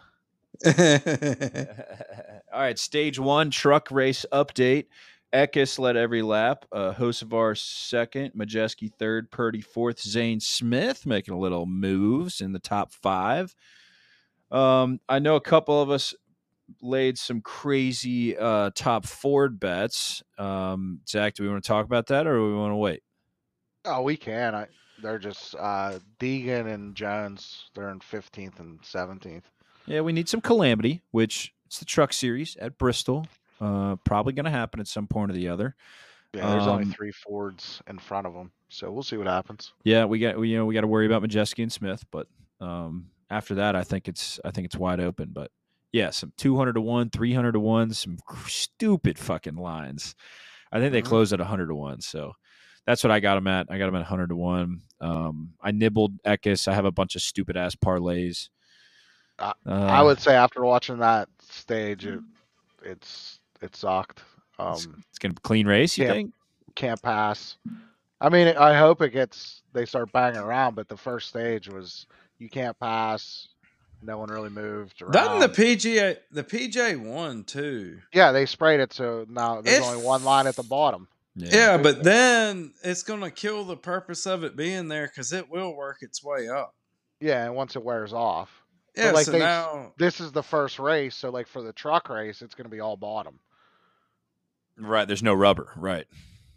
[2.53, 4.87] All right, stage one truck race update.
[5.31, 6.65] Eckes led every lap.
[6.73, 12.59] Uh, Hocevar second, Majeski third, Purdy fourth, Zane Smith making a little moves in the
[12.59, 13.55] top five.
[14.51, 16.15] Um, I know a couple of us
[16.83, 20.23] laid some crazy uh, top Ford bets.
[20.39, 23.03] Um, Zack, do we want to talk about that or do we want to wait?
[23.85, 24.55] Oh, we can.
[24.55, 24.67] I
[25.03, 29.43] they're just uh Deegan and Jones, they're in 15th and 17th.
[29.87, 33.27] Yeah, we need some calamity, which it's the truck series at Bristol.
[33.61, 35.75] Uh, probably going to happen at some point or the other.
[36.35, 39.73] Yeah, there's only Um, three Fords in front of them, so we'll see what happens.
[39.85, 42.27] Yeah, we got we, you know we got to worry about Majeski and Smith, but
[42.61, 45.31] um, after that, I think it's I think it's wide open.
[45.33, 45.51] But
[45.97, 50.15] yeah, some two hundred to one, three hundred to one, some stupid fucking lines.
[50.71, 51.07] I think they Mhm.
[51.07, 52.33] closed at hundred to one, so
[52.85, 53.67] that's what I got them at.
[53.71, 54.83] I got them at hundred to one.
[55.01, 56.69] Um, I nibbled Eckes.
[56.69, 58.51] I have a bunch of stupid ass parlays.
[59.39, 62.21] I- Uh, I would say after watching that stage, it,
[62.83, 64.23] it's it sucked.
[64.59, 65.97] It's, Um, it's gonna be a clean race.
[65.99, 66.13] You yeah.
[66.13, 66.33] think?
[66.75, 67.57] can't pass.
[68.21, 72.07] I mean, I hope it gets they start banging around, but the first stage was
[72.39, 73.49] you can't pass.
[74.03, 75.13] No one really moved around.
[75.13, 77.99] Doesn't the PGA the PJ won too?
[78.13, 81.09] yeah, they sprayed it, so now there's It only one line at the bottom.
[81.35, 85.75] Yeah, but then it's gonna kill the purpose of it being there because it will
[85.77, 86.75] work its way up.
[87.21, 88.63] Yeah, and once it wears off,
[88.97, 92.09] Yeah, like so they- now This is the first race, so like for the truck
[92.09, 93.39] race, it's going to be all bottom.
[94.79, 95.07] Right.
[95.09, 95.73] There's no rubber.
[95.77, 96.07] Right.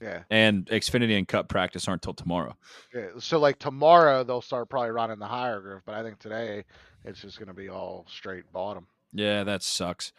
[0.02, 0.24] Yeah.
[0.30, 2.56] And Xfinity and Cup practice aren't till tomorrow.
[2.94, 3.08] yeah.
[3.20, 6.64] So like tomorrow they'll start probably running the higher groove, but I think today
[7.06, 8.88] it's just going to be all straight bottom.
[9.14, 10.12] Yeah, that sucks.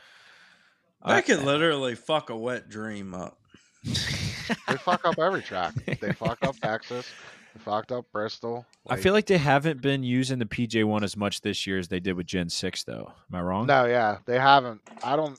[1.06, 3.38] they I- could literally fuck a wet dream up.
[3.84, 5.74] They fuck up every track.
[6.00, 7.06] They fuck up Texas.
[7.54, 8.66] They fucked up Bristol.
[8.88, 11.88] I feel like they haven't been using the PJ one as much this year as
[11.88, 13.12] they did with Gen Six, though.
[13.32, 13.66] Am I wrong?
[13.66, 14.80] no, yeah, they haven't.
[15.02, 15.38] I don't.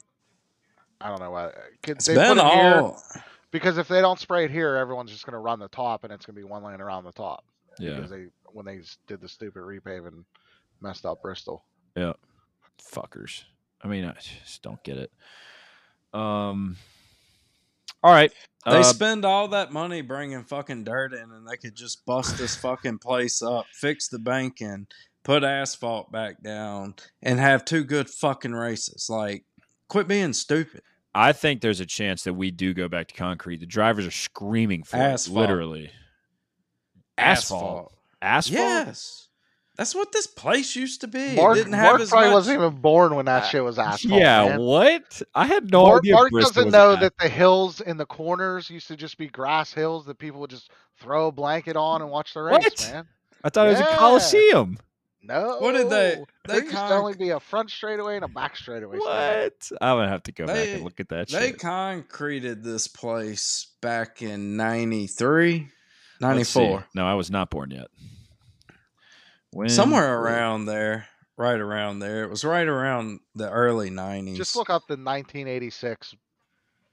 [0.99, 1.51] I don't know why.
[1.83, 3.03] Could It's they been put it here all
[3.51, 6.11] because if they don't spray it here, everyone's just going to run the top, and
[6.13, 7.43] it's going to be one lane around the top.
[7.79, 7.95] Yeah.
[7.95, 10.23] Because they when they did the stupid repave and
[10.81, 11.63] messed up Bristol.
[11.95, 12.13] Yeah,
[12.81, 13.43] fuckers.
[13.81, 15.11] I mean, I just don't get it.
[16.13, 16.77] Um.
[18.03, 18.31] All right.
[18.65, 22.37] They Uh, spend all that money bringing fucking dirt in, and they could just bust
[22.37, 24.87] this fucking place up, fix the banking,
[25.23, 29.07] put asphalt back down, and have two good fucking races.
[29.09, 29.45] Like,
[29.87, 30.81] quit being stupid.
[31.13, 33.59] I think there's a chance that we do go back to concrete.
[33.59, 35.37] The drivers are screaming for Asphalt.
[35.37, 35.91] it, literally.
[37.17, 37.93] Asphalt.
[38.21, 38.57] Asphalt.
[38.59, 39.27] Yes,
[39.81, 41.35] that's what this place used to be.
[41.35, 42.33] Mark, it didn't Mark as probably much.
[42.35, 44.19] wasn't even born when that shit was asphalt.
[44.21, 44.49] Yeah.
[44.49, 44.59] man.
[44.61, 45.21] What?
[45.33, 46.13] I had no Mark, idea.
[46.13, 49.73] Mark Bristol doesn't know that the hills in the corners used to just be grass
[49.73, 52.89] hills that people would just throw a blanket on and watch the race, What?
[52.93, 53.07] man.
[53.43, 54.77] I thought it was a Coliseum.
[55.23, 55.57] No.
[55.59, 58.55] What did they- they There used to only be a front straightaway and a back
[58.57, 58.99] straightaway.
[58.99, 59.51] stand.
[59.69, 59.71] What?
[59.81, 61.59] I'm gonna have to go back and look at that They shit.
[61.59, 65.69] concreted this place back in 93,
[66.19, 66.85] 94.
[66.93, 67.87] No, I was not born yet.
[69.53, 72.23] When somewhere around there, right around there.
[72.23, 74.37] It was right around the early nineties.
[74.37, 76.15] Just look up the 1986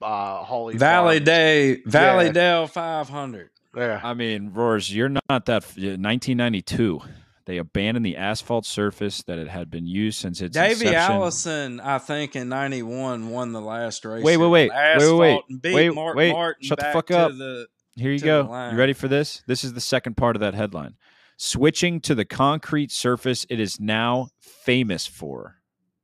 [0.00, 1.26] uh, Holly Valley Farms.
[1.26, 2.32] Day, Valley Yeah.
[2.32, 3.50] Dale five hundred.
[3.76, 4.00] Yeah.
[4.02, 5.64] I mean, Roars, you're not that.
[5.76, 7.00] 1992.
[7.44, 10.94] They abandoned the asphalt surface that it had been used since its Davey inception.
[10.94, 14.22] Allison, I think, in ninety one won the last race.
[14.22, 17.30] Wait, wait, wait, wait, wait, wait, beat wait, Mark wait, Martin shut the fuck up.
[17.32, 17.66] the-
[17.96, 18.42] Here you go.
[18.70, 19.42] You ready for this?
[19.46, 20.96] This is the second part of that headline.
[21.40, 25.56] Switching to the concrete surface it is now famous for.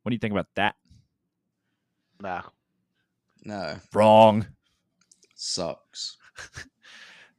[0.02, 0.76] What do you think about that?
[2.20, 2.42] Nah.
[3.44, 4.46] no, Wrong.
[5.34, 6.16] sucks.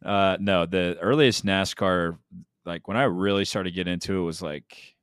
[0.03, 2.15] Uh, no, the earliest NASCAR,
[2.63, 4.95] like when I really started getting into it, was like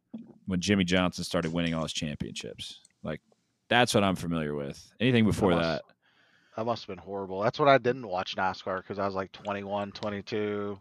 [0.46, 2.78] when Jimmie Johnson started winning all his championships.
[3.02, 3.20] Like
[3.68, 4.80] that's what I'm familiar with.
[5.00, 5.82] Anything before must- that,
[6.56, 7.40] That must have been horrible.
[7.42, 10.78] That's what I didn't watch NASCAR because I was like 21, 22.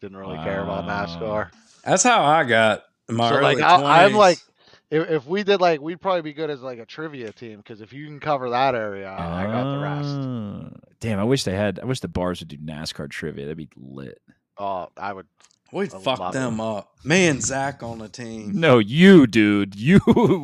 [0.00, 1.06] Didn't really care about Wow.
[1.06, 1.50] NASCAR.
[1.84, 4.38] That's how I got my so early like I, I'm like,
[4.90, 7.80] if, if we did like, we'd probably be good as like a trivia team because
[7.80, 10.08] if you can cover that area, I got the rest.
[10.08, 11.78] Ah, Damn, I wish they had.
[11.80, 13.44] I wish the bars would do NASCAR trivia.
[13.46, 14.20] That'd be lit.
[14.56, 15.26] Oh, I would.
[15.72, 16.92] we I fucked love them up.
[17.04, 18.52] Me and Zack on the team.
[18.58, 20.00] No, you, dude, you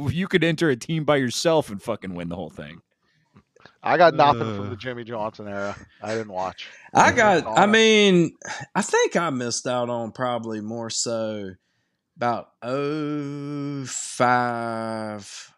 [0.12, 2.80] you could enter a team by yourself and fucking win the whole thing.
[3.84, 4.70] I got nothing from Uh.
[4.70, 5.76] the Jimmie Johnson era.
[6.02, 6.68] I didn't watch.
[6.94, 7.40] I Yeah.
[7.40, 7.58] got.
[7.58, 8.34] I mean,
[8.74, 11.50] I think I missed out on probably more so
[12.16, 15.50] about oh five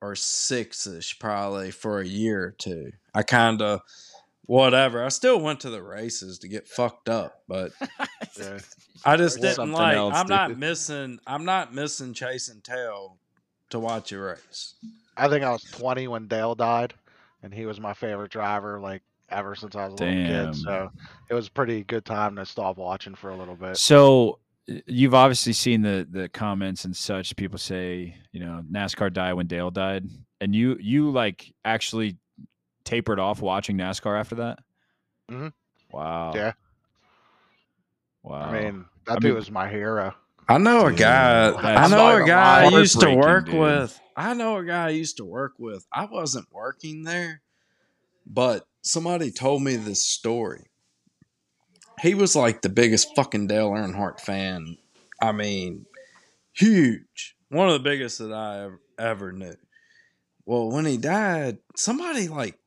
[0.00, 2.92] or six ish, probably for a year or two.
[3.14, 3.80] I kind of
[4.46, 5.04] whatever.
[5.04, 7.72] I still went to the races to get fucked up, but
[8.38, 8.58] Yeah.
[9.04, 9.96] I just Or didn't like.
[9.96, 11.18] else, I'm not missing.
[11.26, 13.18] I'm not missing chasing tail
[13.70, 14.74] to watch a race.
[15.16, 16.94] I think I was 20 when Dale died,
[17.42, 20.54] and he was my favorite driver like ever since I was a little kid.
[20.56, 20.90] So
[21.28, 23.76] it was a pretty good time to stop watching for a little bit.
[23.76, 24.38] So
[24.86, 27.34] you've obviously seen the the comments and such.
[27.36, 30.06] People say, you know, NASCAR died when Dale died,
[30.40, 32.16] and you you like actually
[32.84, 34.58] tapered off watching NASCAR after that.
[35.30, 35.52] Mhm.
[35.92, 36.32] Wow.
[36.34, 36.52] Yeah.
[38.22, 38.42] Wow.
[38.42, 40.14] I mean, that I dude mean- was my hero.
[40.48, 41.52] I know a guy.
[41.52, 43.54] I know a guy I used to work dude.
[43.54, 44.00] with.
[44.16, 45.86] I know a guy I used to work with.
[45.92, 47.42] I wasn't working there,
[48.26, 50.70] but somebody told me this story.
[52.00, 54.78] He was like the biggest fucking Dale Earnhardt fan.
[55.20, 55.86] I mean,
[56.52, 57.36] huge.
[57.50, 59.56] One of the biggest that I ever, ever knew.
[60.46, 62.58] Well, when he died, somebody like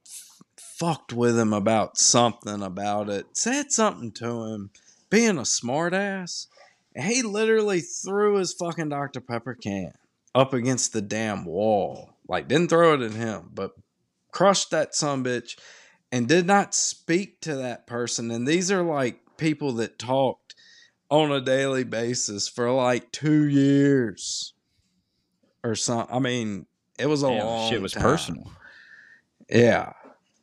[0.55, 4.69] fucked with him about something about it, said something to him,
[5.09, 6.47] being a smartass.
[6.95, 9.21] He literally threw his fucking Dr.
[9.21, 9.93] Pepper can
[10.35, 12.09] up against the damn wall.
[12.27, 13.71] Like, didn't throw it at him, but
[14.31, 15.57] crushed that son bitch
[16.11, 18.31] and did not speak to that person.
[18.31, 20.55] And these are like people that talked
[21.09, 24.53] on a daily basis for like two years
[25.63, 26.15] or something.
[26.15, 26.65] I mean,
[26.99, 28.03] it was a Damn, long shit was time.
[28.03, 28.51] personal.
[29.49, 29.93] Yeah.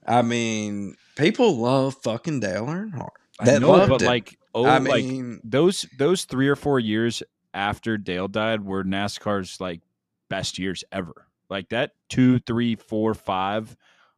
[0.07, 3.09] I mean, people love fucking Dale Earnhardt.
[3.41, 4.07] I know, but him.
[4.07, 7.23] like, oh, I like mean, those those three or four years
[7.55, 9.81] after Dale died were NASCAR's like
[10.29, 11.27] best years ever.
[11.51, 12.45] Like that two, mm-hmm.
[12.47, 13.77] three, four, five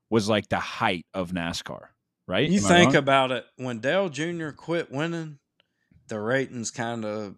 [0.09, 1.87] was like the height of NASCAR,
[2.27, 2.49] right?
[2.49, 4.51] You Am think about it when Dale Jr.
[4.51, 5.39] quit winning,
[6.09, 7.37] the ratings kind of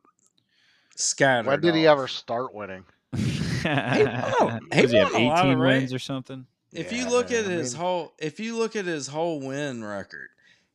[0.96, 1.46] scattered.
[1.46, 2.84] When did he ever start winning?
[3.12, 3.22] won-
[4.72, 6.46] he Does he have won a lot of 18 ra- wins or something?
[6.72, 9.84] If you look at I his mean- whole, if you look at his whole win
[9.84, 10.28] record,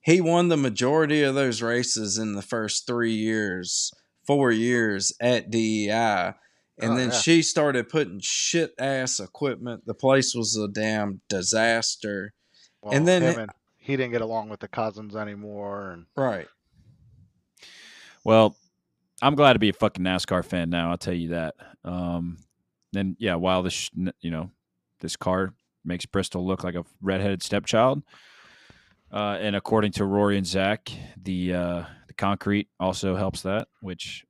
[0.07, 3.91] he won the majority of those races in the first three years,
[4.25, 6.33] four years at DEI,
[6.79, 7.15] and Oh, then yeah.
[7.19, 9.85] she started putting shit ass equipment.
[9.85, 12.33] The place was a damn disaster.
[12.81, 16.47] Well, And then it- and, he didn't get along with the cousins anymore, and Right.
[18.23, 18.55] Well,
[19.21, 20.91] I'm glad to be a fucking NASCAR fan now.
[20.91, 21.55] I'll tell you that.
[21.83, 22.37] Um,
[22.93, 23.89] then yeah, while this
[24.21, 24.51] you know
[24.99, 28.03] this car makes Bristol look like a redheaded stepchild,
[29.11, 30.89] uh, and according to Rory and Zach,
[31.21, 33.67] the uh, the concrete also helps that.
[33.81, 34.25] Which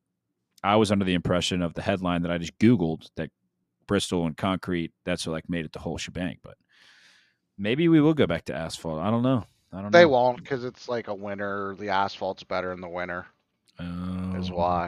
[0.64, 3.30] I was under the impression of the headline that I just googled that
[3.88, 6.38] Bristol and concrete that's what like made it the whole shebang.
[6.44, 6.56] But
[7.58, 9.00] maybe we will go back to asphalt.
[9.00, 9.46] I don't know.
[9.74, 10.10] I don't they know.
[10.10, 11.76] won't because it's like a winter.
[11.78, 13.26] The asphalt's better in the winter,
[13.80, 14.56] is Oh.
[14.56, 14.86] why.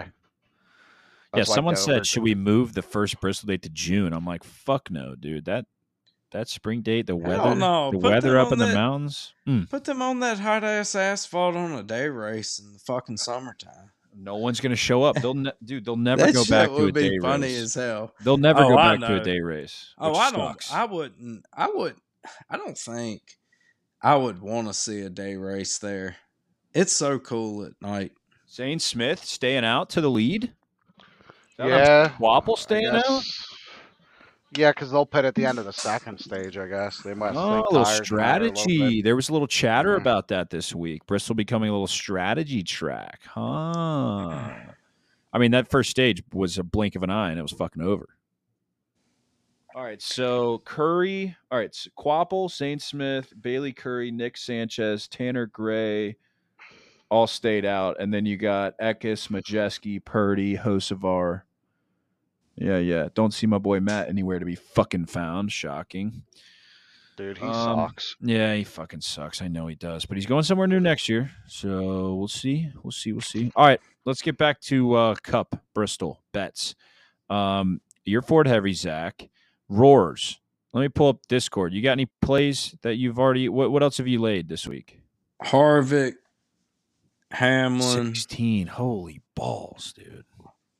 [1.34, 4.14] Yeah, That's why someone said, should we move the first Bristol date to June?
[4.14, 5.46] I'm like, fuck no, dude.
[5.46, 5.66] That
[6.32, 7.92] that spring date, the weather, no.
[7.92, 9.34] the Put weather up on in the mountains.
[9.48, 13.18] Mm, Put them on that hot ass asphalt on a day race in the fucking
[13.18, 13.92] summertime.
[14.16, 15.16] no one's gonna show up.
[15.16, 17.58] They'll, ne- dude, they'll never go back to a would be day funny race.
[17.62, 18.14] as hell.
[18.24, 19.94] They'll never Oh, go I back to a day race.
[19.98, 20.74] Oh, which I don't.
[20.74, 21.46] I wouldn't.
[21.54, 21.96] I would.
[22.50, 23.22] I don't think
[24.02, 26.18] I would want to see a day race there.
[26.74, 28.12] It's so cool at night.
[28.52, 30.44] Zane Smith staying out to the lead.
[30.44, 30.52] Is
[31.58, 33.24] that what I'm Yeah, Wapple staying out.
[34.54, 36.58] Guess- Yeah, because they'll pit at the end of the second stage.
[36.58, 37.36] I guess they might.
[37.36, 39.02] Oh, a little tires matter a little strategy.
[39.02, 39.98] There was a little chatter Yeah.
[40.02, 41.06] about that this week.
[41.06, 43.44] Bristol becoming a little strategy track, huh?
[45.32, 47.82] I mean, that first stage was a blink of an eye, and it was fucking
[47.84, 48.10] over.
[49.76, 51.36] All right, so Currey.
[51.52, 56.16] All right, so Quapple, Zane Smith, Bayley Currey, Nick Sanchez, Tanner Gray,
[57.12, 61.44] all stayed out, and then you got Eckes, Majeski, Purdy, Hocevar.
[62.60, 63.08] Yeah, yeah.
[63.14, 65.52] Don't see my boy Matt anywhere to be fucking found.
[65.52, 66.24] Shocking.
[67.16, 68.16] Dude, he Um, sucks.
[68.22, 69.42] Yeah, he fucking sucks.
[69.42, 71.32] I know he does, but he's going somewhere new next year.
[71.48, 72.70] So we'll see.
[72.84, 73.12] We'll see.
[73.14, 73.52] We'll see.
[73.56, 76.76] All right, let's get back to uh, Cup Bristol bets.
[77.30, 79.30] Um, your Ford Heavy Zach
[79.70, 80.40] roars.
[80.74, 81.74] Let me pull up Discord.
[81.74, 83.48] You got any plays that you've already?
[83.50, 85.00] What What else have you laid this week?
[85.44, 86.14] Harvick,
[87.32, 88.14] Hamlin.
[88.16, 88.68] Sixteen.
[88.68, 90.26] Holy balls, dude!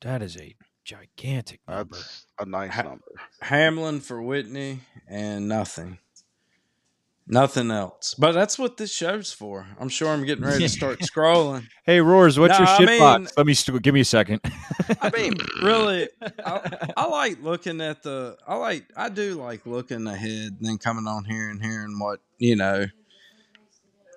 [0.02, 0.56] That is a
[0.90, 1.96] gigantic number.
[1.96, 3.06] That's a nice Ha- number.
[3.42, 6.00] Hamlin for Whitney, and nothing.
[7.32, 8.16] Nothing else.
[8.18, 9.68] But that's what this show's for.
[9.80, 11.68] I'm sure I'm getting ready to start scrolling.
[11.84, 12.40] Hey, roars.
[12.40, 13.34] What's No, your I shit mean- box?
[13.38, 14.42] Let me st- give me a second.
[15.00, 16.10] I mean, really,
[16.44, 18.36] I, I like looking at the.
[18.48, 18.86] I like.
[18.98, 22.88] I do like looking ahead and then coming on here and hearing what you know,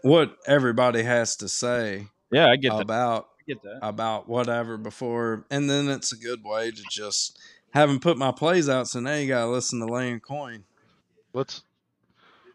[0.00, 3.32] what everybody has to say yeah, I get about I get that.
[3.81, 7.38] About whatever before, and then it's a good way to just
[7.72, 8.88] having put my plays out.
[8.88, 10.64] So now you gotta listen to laying coin.
[11.33, 11.62] Let's.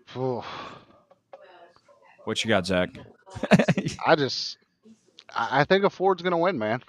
[0.06, 0.44] Phew.
[2.24, 2.90] What you got, Zach?
[4.06, 4.58] I just.
[5.34, 6.84] I I think a Ford's gonna win, man.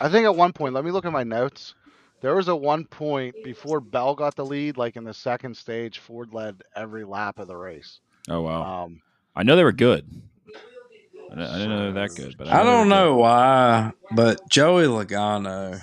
[0.00, 1.74] I think at one point, let me look at my notes.
[2.20, 5.98] There was a one point before Bell got the lead, like in the second stage,
[5.98, 8.00] Ford led every lap of the race.
[8.28, 8.84] Oh wow.
[8.84, 9.00] Um,
[9.34, 10.06] I know they were good.
[11.30, 13.92] I didn't, know they were that good, but I know they don't were know why,
[14.10, 15.80] but Joey Logano,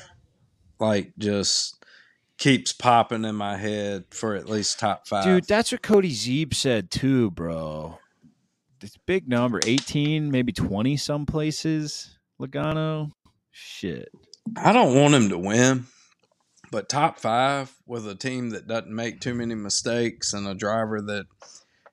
[0.79, 1.75] like, just
[2.37, 5.23] keeps popping in my head for at least top five.
[5.23, 7.97] Dude, that's what Cody Zeeb said too, bro.
[8.81, 12.17] It's big number, eighteen, maybe twenty some places.
[12.39, 13.11] Logano,
[13.51, 14.09] shit.
[14.55, 15.87] I don't want him to win,
[16.71, 21.01] but top five with a team that doesn't make too many mistakes and a driver
[21.01, 21.25] that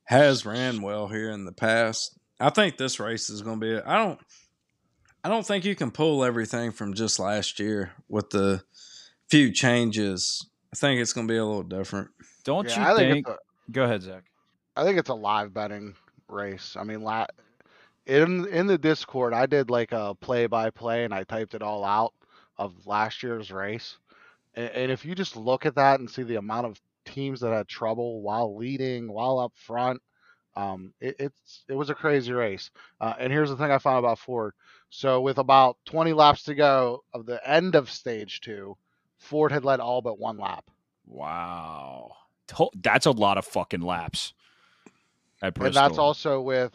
[0.05, 2.19] has ran well here in the past.
[2.41, 3.83] I think this race is going to be.
[3.83, 4.21] I don't.
[5.23, 8.63] I don't think you can pull everything from just last year with the
[9.31, 10.47] few changes.
[10.73, 12.11] I think it's going to be a little different.
[12.45, 13.29] Don't yeah, I you think, think?
[13.29, 13.39] a,
[13.73, 14.25] Go ahead, Zach.
[14.77, 15.95] I think it's a live betting
[16.29, 16.77] race.
[16.79, 17.27] I mean, la-
[18.07, 21.63] in in the Discord, I did like a play by play, and I typed it
[21.63, 22.13] all out
[22.59, 23.97] of last year's race.
[24.55, 27.53] And, and if you just look at that and see the amount of teams that
[27.53, 30.03] had trouble while leading, while up front,
[30.57, 32.71] um, it, it's it was a crazy race.
[33.01, 34.55] Uh, and here's the thing I found about Ford.
[34.91, 38.77] So with about 20 laps to go of the end of stage two,
[39.19, 40.65] Ford had led all but one lap.
[41.07, 42.13] Wow,
[42.75, 44.33] that's a lot of fucking laps.
[45.43, 46.73] And that's also with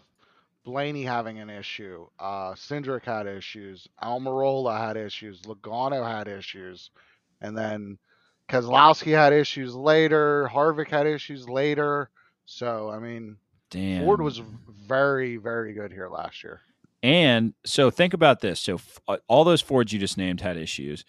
[0.64, 2.08] Blaney having an issue.
[2.20, 3.88] Uh, Cindric had issues.
[4.04, 5.42] Almirola had issues.
[5.42, 6.92] Logano had issues.
[7.42, 7.98] And then
[8.50, 10.50] Keselowski had issues later.
[10.52, 12.10] Harvick had issues later.
[12.46, 13.38] So I mean,
[13.70, 14.04] Damn.
[14.04, 14.42] Ford was
[14.88, 16.62] very, very good here last year.
[17.04, 18.60] And so think about this.
[18.60, 21.06] So f- uh, all those Fords you just named had issues.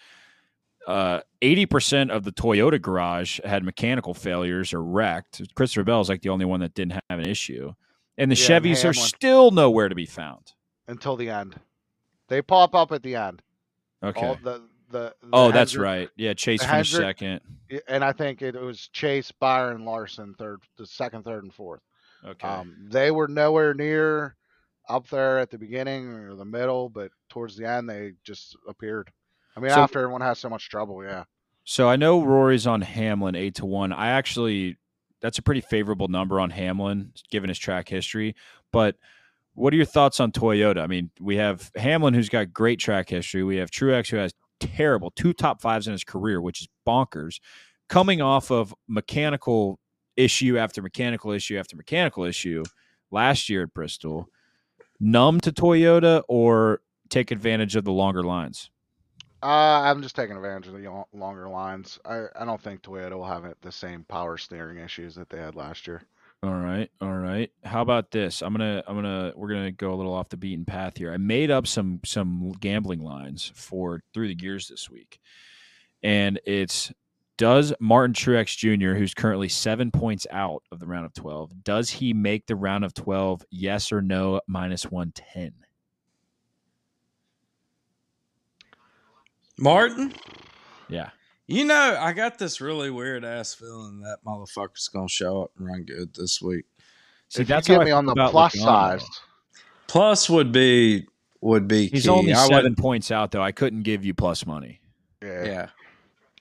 [0.86, 5.42] Uh, 80% of the Toyota garage had mechanical failures or wrecked.
[5.54, 7.74] Christopher Bell is like the only one that didn't have an issue.
[8.16, 10.52] And the Yeah, and Chevys are still nowhere to be found.
[10.88, 11.54] until the end.
[12.28, 13.42] They pop up at the end.
[14.02, 14.26] Okay.
[14.26, 16.08] All the, the, the oh, that's Hendrick- right.
[16.16, 17.40] Yeah, Chase finished Hendrick- second.
[17.88, 21.80] And I think it was Chase, Byron, Larson, third, the second, third, and fourth.
[22.26, 22.46] Okay.
[22.46, 24.36] Um, they were nowhere near
[24.88, 29.10] up there at the beginning or the middle, but towards the end they just appeared.
[29.56, 31.24] I mean, So- after everyone has so much trouble, yeah.
[31.64, 33.92] So I know Rory's on Hamlin eight to one.
[33.92, 34.76] I actually
[35.20, 38.34] that's a pretty favorable number on Hamlin given his track history.
[38.72, 38.96] But
[39.54, 40.80] what are your thoughts on Toyota?
[40.80, 43.42] I mean, we have Hamlin who's got great track history.
[43.44, 47.38] We have Truex who has terrible two top fives in his career, which is bonkers,
[47.88, 49.78] coming off of mechanical
[50.24, 52.64] issue after mechanical issue after mechanical issue
[53.10, 54.28] last year at Bristol.
[55.00, 58.70] Numb to Toyota or take advantage of the longer lines?
[59.42, 61.98] Uh, I'm just taking advantage of the longer lines.
[62.04, 65.38] I, I don't think Toyota will have it, the same power steering issues that they
[65.38, 66.02] had last year.
[66.42, 67.50] All right, all right.
[67.64, 68.42] How about this?
[68.42, 71.12] I'm gonna, I'm gonna, we're gonna go a little off the beaten path here.
[71.12, 75.20] I made up some some gambling lines for through the gears this week,
[76.02, 76.92] and it's
[77.40, 81.88] does Martin Truex Jr., who's currently seven points out of the round of twelve, does
[81.88, 83.42] he make the round of twelve?
[83.50, 84.42] Yes or no?
[84.46, 85.54] Minus one ten.
[89.58, 90.12] Martin,
[90.88, 91.10] Yeah.
[91.46, 95.66] you know, I got this really weird ass feeling that motherfucker's gonna show up and
[95.66, 96.66] run good this week.
[97.28, 98.60] See, if that's you how get me on the plus Logano.
[98.64, 99.06] size,
[99.86, 101.06] Plus would be
[101.40, 102.08] would be He's key.
[102.10, 103.42] only I would- seven points out, though.
[103.42, 104.80] I couldn't give you plus money.
[105.22, 105.68] yeah, Yeah.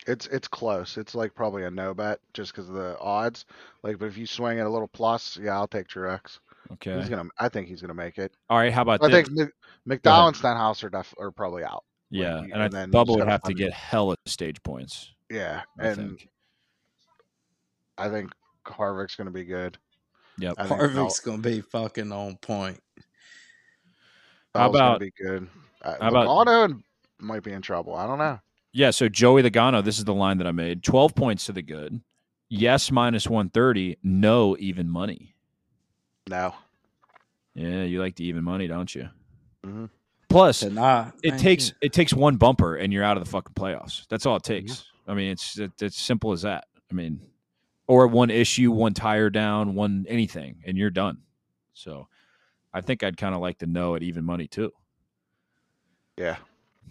[0.08, 0.98] It's it's close.
[0.98, 3.46] It's like probably a no bet just because of the odds.
[3.84, 6.40] Like, but if you swing at a little plus, yeah, I'll take Truex.
[6.74, 6.98] Okay.
[7.00, 7.30] He's gonna.
[7.40, 8.34] I think he's gonna make it.
[8.50, 8.72] All right.
[8.72, 9.28] How about I this?
[9.28, 9.52] think
[9.88, 11.84] Mc- McDowell and Stenhouse are def- are probably out.
[12.12, 15.12] yeah, you- and I and then Bubba would have to find- get hella stage points.
[15.30, 16.30] Yeah, I and think.
[17.98, 18.32] I think
[18.66, 19.78] Harvick's gonna be good.
[20.38, 20.56] Yep.
[20.58, 22.80] I Bell- Harvick's gonna be fucking on point.
[24.54, 25.50] How Bell's gonna about- be good?
[25.82, 26.84] Uh, how about- Logano and
[27.20, 27.96] might be in trouble.
[27.96, 28.40] I don't know.
[28.72, 30.84] Yeah, so Joey Logano, this is the line that I made.
[30.84, 32.02] 12 points to the good.
[32.50, 33.98] Yes, minus 130.
[34.04, 35.36] No, even money.
[36.28, 36.54] No.
[37.56, 39.10] Yeah, you like the even money, don't you?
[39.66, 39.90] Mhm.
[40.30, 41.76] Plus, To it takes you.
[41.82, 44.08] it takes one bumper and you're out of the fucking playoffs.
[44.10, 44.68] That's all it Mm-hmm.
[44.68, 44.86] takes.
[45.08, 46.66] I mean, it's it, it's simple as that.
[46.92, 47.20] I mean,
[47.88, 51.18] or one issue, one tire down, one anything, and you're done.
[51.74, 52.08] So,
[52.74, 54.72] I think I'd kind of like to know at even money too.
[56.18, 56.38] Yeah.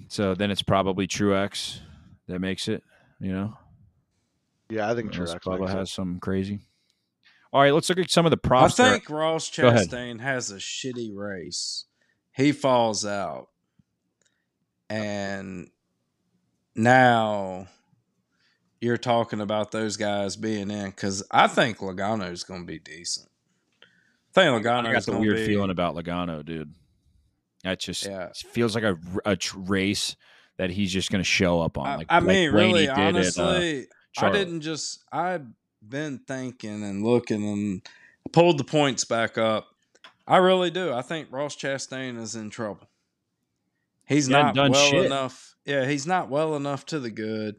[0.08, 1.80] So then it's probably Truex
[2.28, 2.84] that makes it.
[3.20, 3.58] You know.
[4.70, 5.76] Yeah, I think Truex Bubba makes it.
[5.76, 6.60] has some crazy.
[7.52, 8.76] All right, let's look at some of the I props.
[8.76, 8.90] there.
[8.90, 9.70] think Ross Go.
[9.70, 11.86] Chastain has a shitty race.
[12.32, 13.48] He falls out.
[14.90, 15.70] And
[16.74, 17.66] now
[18.80, 23.28] you're talking about those guys being in because I think Logano's going to be decent.
[23.82, 25.46] I think I got Logano's the weird be.
[25.46, 26.72] feeling about Logano, dude.
[27.68, 28.30] That just Yeah.
[28.34, 30.16] feels like a, a race
[30.56, 31.86] that he's just going to show up on.
[31.86, 33.02] I, Like, I like mean, Blaney really, did at, uh,
[33.42, 35.04] honestly, I didn't just.
[35.12, 35.44] I've
[35.86, 37.82] been thinking and looking and
[38.32, 39.66] pulled the points back up.
[40.26, 40.94] I really do.
[40.94, 42.88] I think Ross Chastain is in trouble.
[44.06, 45.04] He's He not done well shit.
[45.04, 45.54] enough.
[45.66, 47.56] Yeah, he's not well enough to the good.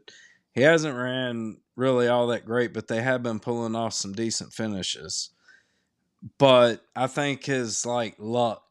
[0.52, 4.52] He hasn't ran really all that great, but they have been pulling off some decent
[4.52, 5.30] finishes.
[6.36, 8.62] But I think his like luck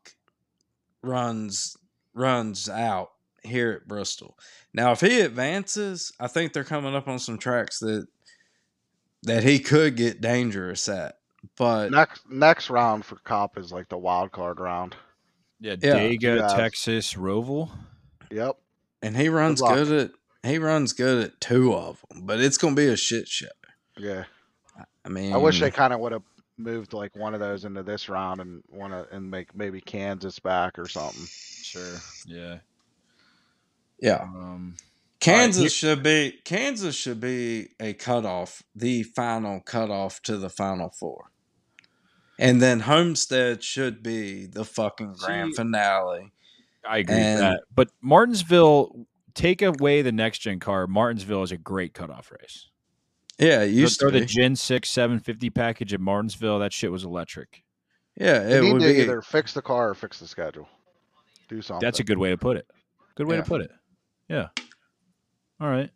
[1.02, 1.78] runs
[2.14, 3.12] runs out
[3.44, 4.38] here at Bristol.
[4.74, 8.08] Now, if he advances, I think they're coming up on some tracks that
[9.24, 11.16] that he could get dangerous at.
[11.58, 14.96] But Next next round for Cop is like the wild card round.
[15.60, 15.96] yeah, yeah.
[15.96, 16.48] Dega, Yeah.
[16.58, 17.70] Texas, Roval.
[18.32, 18.58] Yep.
[19.02, 19.74] and he runs luck.
[19.76, 20.12] good at
[20.50, 23.48] he runs good at two of them, but it's gonna be a shit show.
[23.98, 24.26] Yeah.
[25.06, 26.22] I mean, I wish they kind of would have
[26.60, 30.40] moved like one of those into this round and want to and make maybe Kansas
[30.40, 31.26] back or something.
[31.26, 31.98] Sure.
[32.28, 32.58] Yeah.
[34.00, 34.22] yeah.
[34.22, 34.76] Um,
[35.20, 40.90] Kansas here- should be Kansas should be a cutoff, the final cutoff to the final
[40.90, 41.32] four.
[42.38, 46.32] And then Homestead should be the fucking grand See, finale.
[46.88, 47.64] I agree with that.
[47.76, 50.88] But Martinsville, take away the next gen car.
[50.88, 52.70] Martinsville is a great cutoff race.
[53.40, 54.26] Yeah, it used Throw to the be.
[54.26, 56.60] Gen 6 750 package at Martinsville.
[56.60, 57.64] That shit was electric.
[58.16, 59.00] Yeah, They it need would to be.
[59.02, 60.68] either fix the car or fix the schedule.
[61.48, 61.86] Do something.
[61.86, 62.68] That's a good way to put it.
[63.16, 63.42] Good way Yeah.
[63.44, 63.72] to put it.
[64.28, 64.48] Yeah.
[65.62, 65.90] All right.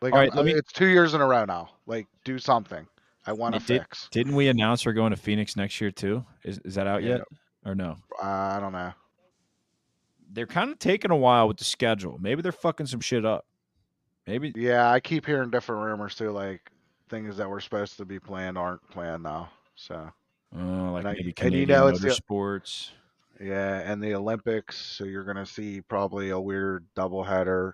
[0.00, 1.70] Like All I'm- let me- it's two years in a row now.
[1.86, 2.86] Like do something.
[3.26, 4.08] I want to You did- fix.
[4.12, 6.24] Didn't we announce we're going to Phoenix next year too?
[6.44, 7.16] Is is that out Yeah.
[7.16, 7.20] yet
[7.64, 7.96] or no?
[8.22, 8.92] Uh, I don't know.
[10.30, 12.18] They're kind of taking a while with the schedule.
[12.20, 13.46] Maybe they're fucking some shit up.
[14.26, 16.30] Maybe Yeah, I keep hearing different rumors too.
[16.30, 16.70] Like
[17.08, 19.50] things that were supposed to be planned aren't planned now.
[19.76, 20.10] So
[20.56, 22.90] uh, like I- maybe and you Canadian know it's the- motorsports.
[23.40, 24.76] yeah, and the Olympics.
[24.78, 27.72] So you're gonna see probably a weird doubleheader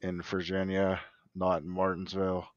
[0.00, 1.00] in Virginia,
[1.34, 2.48] not in Martinsville.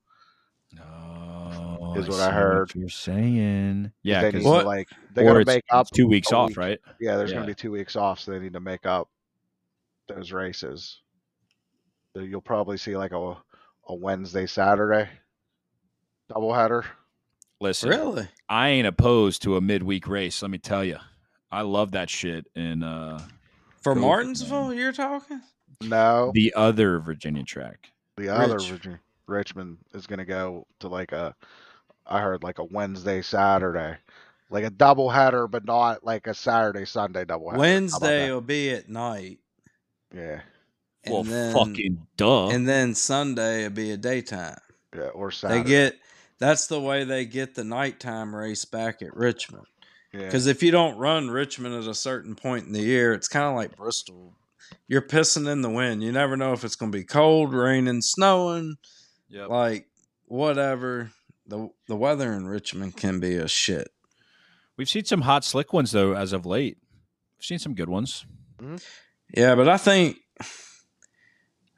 [0.81, 2.73] Oh, Is what see I heard.
[2.75, 4.65] you're saying, yeah, they need 'cause- to, What?
[4.65, 5.87] like they or gotta make up.
[5.91, 6.57] two weeks off, week.
[6.57, 6.79] right?
[6.99, 7.37] Yeah, there's Yeah.
[7.37, 9.09] gonna be two weeks off, so they need to make up
[10.07, 11.01] those races.
[12.13, 13.37] So you'll probably see like a
[13.87, 15.07] a Wednesday, Saturday
[16.31, 16.85] doubleheader.
[17.61, 18.27] Listen, Really?
[18.49, 20.41] I ain't opposed to a midweek race.
[20.41, 20.97] Let me tell you,
[21.51, 22.45] I love that shit.
[22.55, 23.19] And uh,
[23.81, 25.41] For Go, Martinsville, you're talking?
[25.81, 27.91] No, the other Virginia track.
[28.17, 28.69] the other Rich.
[28.69, 31.35] Virginia, Richmond is gonna go to like a.
[32.07, 33.97] I heard like a Wednesday, Saturday,
[34.49, 37.53] like a doubleheader, but not like a Saturday, Sunday doubleheader.
[37.53, 39.39] How Wednesday will be at night.
[40.13, 40.41] Yeah,
[41.03, 42.49] And well, then, fucking duh.
[42.49, 44.59] And then Sunday will be a daytime.
[44.95, 45.63] yeah, or Saturday.
[45.63, 45.95] They get
[46.39, 49.65] that's the way they get the nighttime race back at Richmond.
[50.13, 50.25] yeah.
[50.25, 53.45] Because if you don't run Richmond at a certain point in the year, it's kind
[53.45, 54.33] of like Bristol.
[54.87, 56.03] You're pissing in the wind.
[56.03, 58.75] You never know if it's going to be cold, raining, snowing,
[59.29, 59.49] Yep.
[59.49, 59.87] like
[60.25, 61.11] whatever.
[61.47, 63.89] the The weather in Richmond can be a shit.
[64.77, 66.77] We've seen some hot, slick ones though, as of late.
[67.37, 68.25] We've seen some good ones.
[68.59, 68.77] Mm-hmm.
[69.35, 70.45] Yeah, but I think I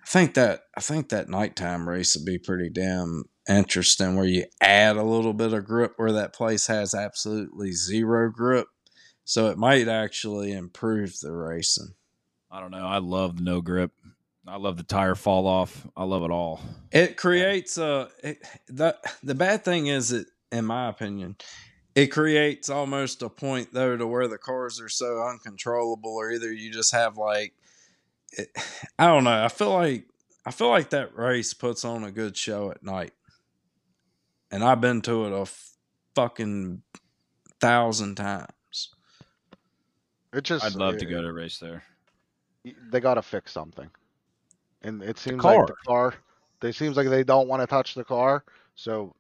[0.07, 4.97] think that I think that nighttime race would be pretty damn interesting where you add
[4.97, 8.67] a little bit of grip where that place has absolutely zero grip.
[9.23, 11.93] So it might actually improve the racing.
[12.49, 12.85] I don't know.
[12.85, 13.91] I love the no grip.
[14.47, 15.85] I love the tire fall off.
[15.97, 16.61] I love it all.
[16.91, 21.35] It creates a it, the the bad thing is it in my opinion
[21.97, 26.53] it creates almost a point though to where the cars are so uncontrollable or either
[26.53, 27.53] you just have like
[28.31, 28.49] it,
[28.99, 30.05] I don't know I feel like
[30.45, 33.11] I feel like that race puts on a good show at night
[34.51, 35.71] and I've been to it a f-
[36.15, 36.81] fucking
[37.59, 38.49] thousand times
[40.33, 41.83] it just I'd love to uh, go to a race there.
[42.91, 43.89] they got to fix something.
[44.83, 45.57] And it seems car.
[45.57, 46.13] like the car,
[46.59, 48.43] they seems like they don't want to touch the car.
[48.75, 49.15] So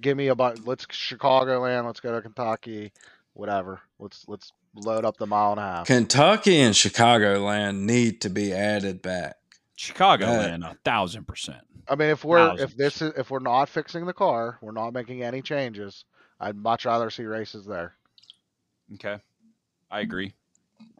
[0.00, 0.60] give me a bunch.
[0.64, 1.86] Let's Chicagoland.
[1.86, 2.92] Let's go to Kentucky.
[3.34, 3.80] Whatever.
[3.98, 5.86] Let's let's load up the mile and a half.
[5.86, 9.36] Kentucky and Chicagoland need to be added back
[9.78, 11.62] Chicagoland, a thousand percent.
[11.88, 14.92] I mean, if we're if this is if we're not fixing the car, we're not
[14.92, 16.04] making any changes.
[16.40, 17.94] I'd much rather see races there.
[18.94, 19.18] Okay,
[19.90, 20.34] I agree.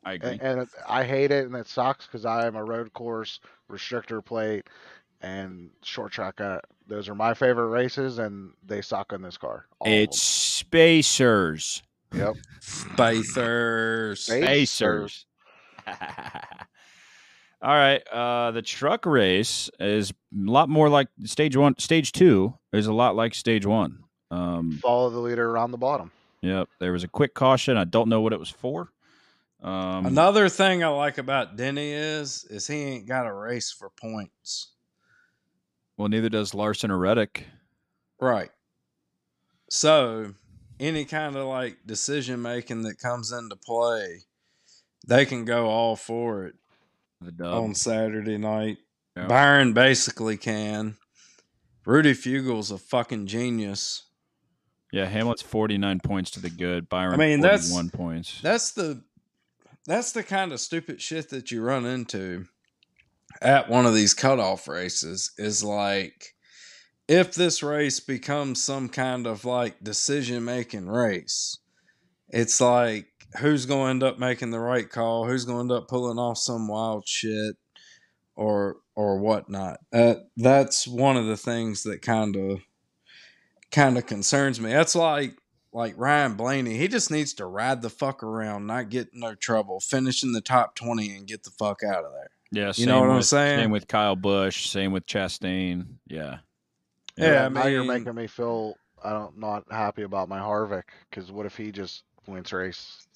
[0.05, 0.31] I agree.
[0.31, 3.41] And, and it, I hate it, and it sucks because I am a road course
[3.70, 4.68] restrictor plate
[5.20, 6.41] and short track.
[6.41, 9.66] Uh, those are my favorite races, and they suck on this car.
[9.81, 10.03] all of 'em.
[10.05, 11.83] it's spacers.
[12.14, 12.37] Yep.
[12.61, 15.26] Spacers Space- Spacers.
[17.61, 18.07] All right.
[18.09, 21.77] Uh, the truck race is a lot more like stage one.
[21.79, 24.05] Stage two is a lot like stage one.
[24.31, 26.11] Um, Follow the leader around the bottom.
[26.43, 26.69] yep.
[26.79, 27.77] There was a quick caution.
[27.77, 28.91] I don't know what it was for.
[29.61, 33.91] Um, Another thing I like about Denny is is he ain't got a race for
[33.91, 34.69] points.
[35.97, 37.45] well, neither does Larson or Reddick.
[38.21, 38.51] Right.
[39.69, 40.35] So
[40.79, 44.21] any kind of like decision making that comes into play,
[45.09, 46.55] they can go all for it
[47.21, 47.55] The dub.
[47.64, 48.79] on Saturday night.
[49.16, 49.27] Yeah.
[49.27, 50.97] Byron basically can.
[51.85, 54.05] Rudy Fugle's a fucking genius.
[54.93, 56.89] yeah, Hamlin's forty nine points to the good.
[56.89, 58.41] Byron, I mean, that's- one points.
[58.43, 59.03] That's the
[59.87, 62.45] that's the kind of stupid shit that you run into
[63.41, 66.35] at one of these cutoff races is like
[67.09, 71.57] if this race becomes some kind of like decision making race,
[72.29, 73.07] it's like
[73.37, 76.18] who's going to end up making the right call, who's going to end up pulling
[76.18, 77.57] off some wild shit
[78.37, 79.79] or or whatnot.
[79.93, 82.61] Uh, that's one of the things that kind of
[83.70, 84.70] kind of concerns me.
[84.72, 85.37] That's like
[85.72, 89.35] like Ryan Blaney, he just needs to ride the fuck around, not get in no
[89.35, 92.31] trouble, finish in the top twenty, and get the fuck out of there.
[92.51, 93.61] yeah, you know what I'm saying?
[93.61, 94.68] Same with Kyle Busch.
[94.68, 95.87] Same with Chastain.
[96.07, 96.39] Yeah.
[97.16, 101.33] Yeah, I now you're making me feel I don't not happy about my Harvick because
[101.33, 103.08] what if he just wins race?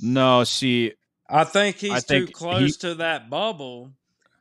[0.00, 0.92] No, see,
[1.28, 3.90] I think he's I too close he- to that bubble.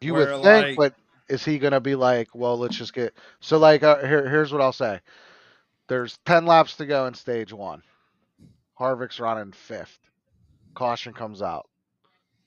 [0.01, 0.95] You would think, like- but
[1.29, 4.27] is he gonna be like, well, let's just get so like uh, here?
[4.29, 4.99] Here's what I'll say.
[5.87, 7.81] There's ten laps to go in stage one.
[8.79, 9.99] Harvick's running fifth.
[10.73, 11.69] Caution comes out.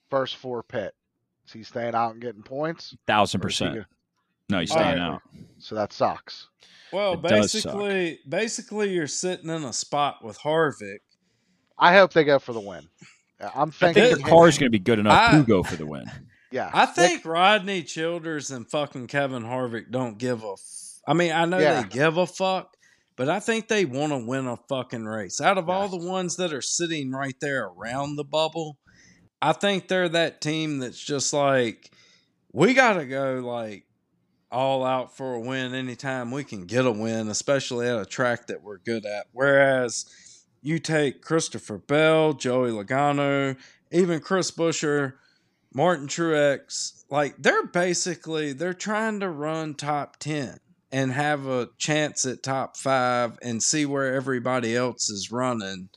[0.09, 0.93] First four pit.
[1.47, 2.95] Is he staying out and getting points?
[3.07, 3.85] thousand Or is he percent.
[4.49, 5.13] No, he's All staying right.
[5.13, 5.21] out.
[5.59, 6.47] So that sucks.
[6.93, 7.63] Well, It does suck.
[7.73, 10.99] basically, basically, you're sitting in a spot with Harvick.
[11.79, 12.87] I hope they go for the win.
[13.39, 14.03] I'm I thinking.
[14.03, 16.05] think the him- car's going to be good enough I- to go for the win.
[16.51, 20.53] Yeah, I Nick- think Rodney Childers and fucking Kevin Harvick don't give a.
[20.53, 21.81] F- I mean, I know Yeah.
[21.81, 22.75] they give a fuck,
[23.17, 25.41] but I think they want to win a fucking race.
[25.41, 28.77] Out of all the ones that are sitting right there around the bubble,
[29.41, 31.91] I think they're that team that's just like,
[32.53, 33.85] we got to go like
[34.49, 38.47] all out for a win anytime we can get a win, especially at a track
[38.47, 39.27] that we're good at.
[39.33, 40.05] Whereas
[40.61, 43.57] you take Christopher Bell, Joey Logano,
[43.91, 45.13] even Chris Buescher,
[45.73, 50.57] Martin Truex, like they're basically they're trying to run top 10
[50.91, 55.89] and have a chance at top 5 and see where everybody else is running.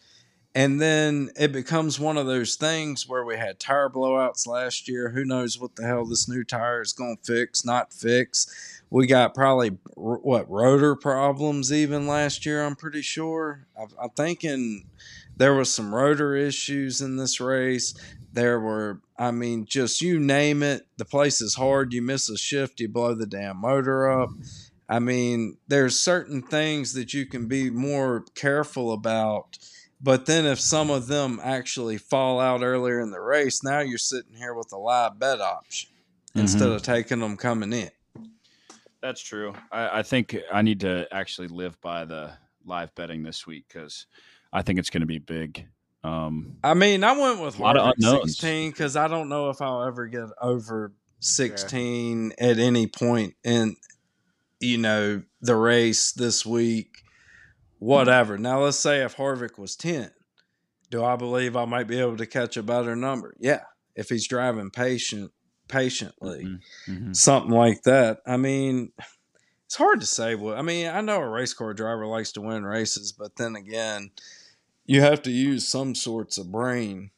[0.54, 5.10] And then it becomes one of those things where we had tire blowouts last year.
[5.10, 8.79] Who knows what the hell this new tire is going to fix, not fix.
[8.90, 12.64] We got probably what rotor problems even last year.
[12.64, 13.66] I'm pretty sure.
[13.78, 14.88] I, I'm thinking
[15.36, 17.94] there was some rotor issues in this race.
[18.32, 20.86] There were, I mean, just you name it.
[20.96, 21.92] The place is hard.
[21.92, 24.30] You miss a shift, you blow the damn motor up.
[24.88, 29.56] I mean, there's certain things that you can be more careful about.
[30.00, 33.98] But then if some of them actually fall out earlier in the race, now you're
[33.98, 35.90] sitting here with a live bet option
[36.30, 36.40] mm-hmm.
[36.40, 37.90] instead of taking them coming in.
[39.02, 39.54] That's true.
[39.72, 42.32] I, I think I need to actually live by the
[42.64, 44.06] live betting this week because
[44.52, 45.66] I think it's going to be big.
[46.02, 48.32] Um, I mean, I went with A lot of unknowns.
[48.32, 53.76] 16 because I don't know if I'll ever get over 16 at any point in,
[54.60, 57.02] you know, the race this week,
[57.78, 58.38] whatever.
[58.38, 60.10] Now, let's say if Harvick was 10,
[60.90, 63.34] do I believe I might be able to catch a better number?
[63.38, 63.62] Yeah,
[63.94, 65.32] if he's driving patient
[65.70, 67.16] patiently, mhm, mhm.
[67.16, 68.18] something like that.
[68.26, 68.92] I mean,
[69.66, 70.58] it's hard to say what.
[70.58, 74.10] I mean, I know a race car driver likes to win races, but then again,
[74.84, 77.10] you have to use some sorts of brain.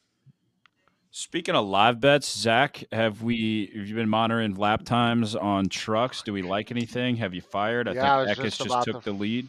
[1.15, 6.23] Speaking of live bets, Zach, have we have you been monitoring lap times on trucks?
[6.23, 7.17] Do we like anything?
[7.17, 7.87] Have you fired?
[7.87, 9.47] I Yeah, I was think Eckes just just, took to- the lead.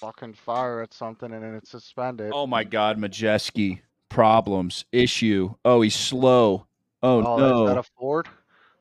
[0.00, 2.32] fucking fire at something and then it's suspended.
[2.34, 5.54] Oh my God, Majeski problems issue.
[5.64, 6.66] Oh, he's slow.
[7.06, 8.28] Oh, Oh, no, is that a Ford?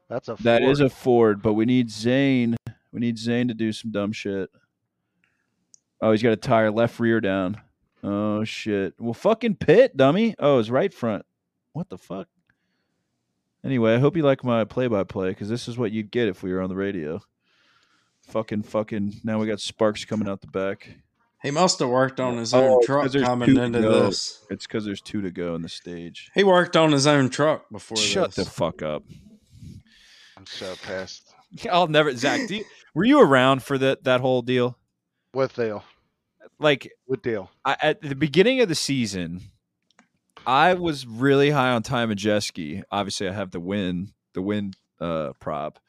[0.10, 0.72] That's a that Ford.
[0.72, 2.56] is a Ford, but we need Zane.
[2.92, 4.50] We need Zane to do some dumb shit.
[6.02, 7.62] Oh, he's got a tire left rear down.
[8.04, 8.94] Oh shit.
[9.00, 10.36] Well, fucking pit, dummy.
[10.40, 11.26] Oh, his right front.
[11.74, 12.28] What the fuck?
[13.64, 16.54] Anyway, I hope you like my play-by-play because this is what you'd get if we
[16.54, 17.20] were on the radio.
[18.28, 19.22] Fucking, fucking.
[19.24, 20.98] Now we got sparks coming out the back.
[21.46, 24.44] He must have worked on his Oh, own it's truck 'cause there's coming into this.
[24.50, 26.32] It's because there's two to go in the stage.
[26.34, 28.46] He worked on his own truck before Shut this.
[28.46, 29.04] the fuck up.
[30.38, 31.34] I'm so pissed.
[31.72, 32.16] I'll never.
[32.16, 34.78] Zach, do you, were you around for that that whole deal?
[35.34, 35.84] With deal.
[36.60, 37.52] Like With deal.
[37.64, 39.42] I, at the beginning of the season,
[40.48, 42.84] I was really high on Ty Majeski.
[42.92, 45.80] Obviously, I have the win, the win uh, prop.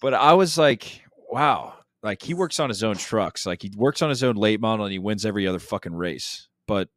[0.00, 3.46] But I was like, wow, like he works on his own trucks.
[3.46, 6.48] Like he works on his own late model and he wins every other fucking race.
[6.66, 6.88] But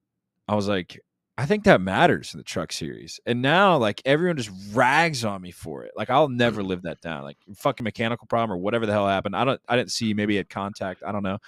[0.47, 0.99] I was like,
[1.37, 3.19] I think that matters in the truck series.
[3.25, 5.91] And now, like everyone just rags on me for it.
[5.95, 6.67] Like I'll never mm.
[6.67, 7.23] live that down.
[7.23, 9.35] Like fucking mechanical problem or whatever the hell happened.
[9.35, 9.61] I don't.
[9.67, 10.13] I didn't see.
[10.13, 11.03] Maybe he had contact.
[11.05, 11.39] I don't know.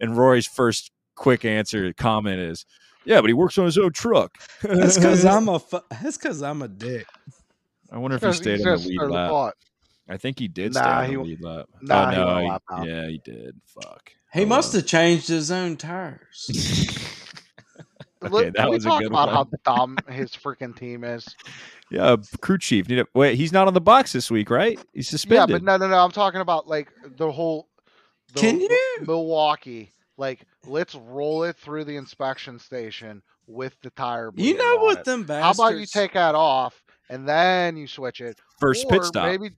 [0.00, 2.66] And Rory's first quick answer comment is,
[3.04, 5.58] "Yeah, but he works on his own truck." That's because I'm a.
[5.58, 7.06] Fu- that's because I'm a dick.
[7.90, 9.54] I wonder if he stayed in the lead a lap.
[10.08, 10.14] Bot.
[10.14, 11.66] I think he did Nah, stay on he the w- lead lap.
[11.82, 13.60] nah, oh no, went a he- lap yeah, he did.
[13.66, 14.12] Fuck.
[14.32, 16.50] He Oh, must have changed his own tires.
[18.24, 19.34] Okay, Let- that Can we was a talk good about one.
[19.64, 21.26] how dumb his freaking team is?
[21.90, 22.88] Yeah, crew chief.
[22.88, 24.78] Need a, wait, he's not on the box this week, right?
[24.94, 25.50] He's suspended.
[25.50, 25.98] Yeah, but no, no, no.
[26.02, 27.68] I'm talking about like the whole.
[28.32, 28.96] The Can whole- you?
[29.06, 29.92] Milwaukee?
[30.16, 34.32] Like, let's roll it through the inspection station with the tire.
[34.34, 35.04] You know on what it.
[35.04, 35.58] them bastards.
[35.58, 38.40] How about you take that off and then you switch it?
[38.58, 39.26] First Or pit stop.
[39.26, 39.50] Maybe yeah,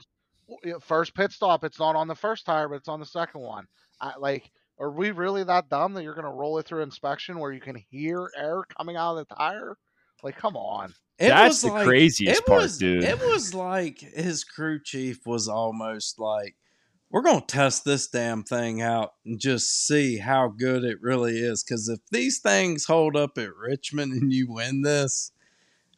[0.81, 1.65] first pit stop.
[1.65, 3.67] It's not on the first tire, but it's on the second one.
[4.01, 7.53] I, like, are we really that dumb that you're gonna roll it through inspection where
[7.53, 9.77] you can hear air coming out of the tire?
[10.23, 10.95] Like, come on.
[11.19, 13.03] It That's was the like- craziest part, was, dude.
[13.05, 16.55] It was like his crew chief was almost like,
[17.11, 21.65] "We're gonna test this damn thing out and just see how good it really is."
[21.65, 25.33] Because if these things hold up at Richmond and you win this,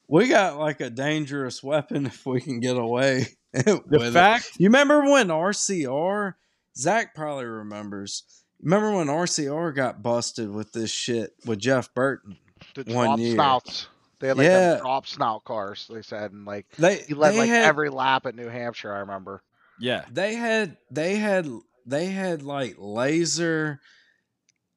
[0.08, 3.26] we got like a dangerous weapon if we can get away
[3.64, 4.12] The with it.
[4.12, 6.34] fact You remember when RCR?
[6.76, 8.22] Zach probably remembers.
[8.62, 12.36] Remember when RCR got busted with this shit with Jeff Burton?
[12.74, 13.34] The One drop year.
[13.34, 13.88] snouts.
[14.20, 14.70] They had like Yeah.
[14.74, 15.88] them drop snout cars.
[15.92, 18.94] They said, and like They he led they like had, every lap at New Hampshire.
[18.94, 19.42] I remember.
[19.80, 20.04] Yeah.
[20.12, 21.48] they had they had
[21.86, 23.80] they had like laser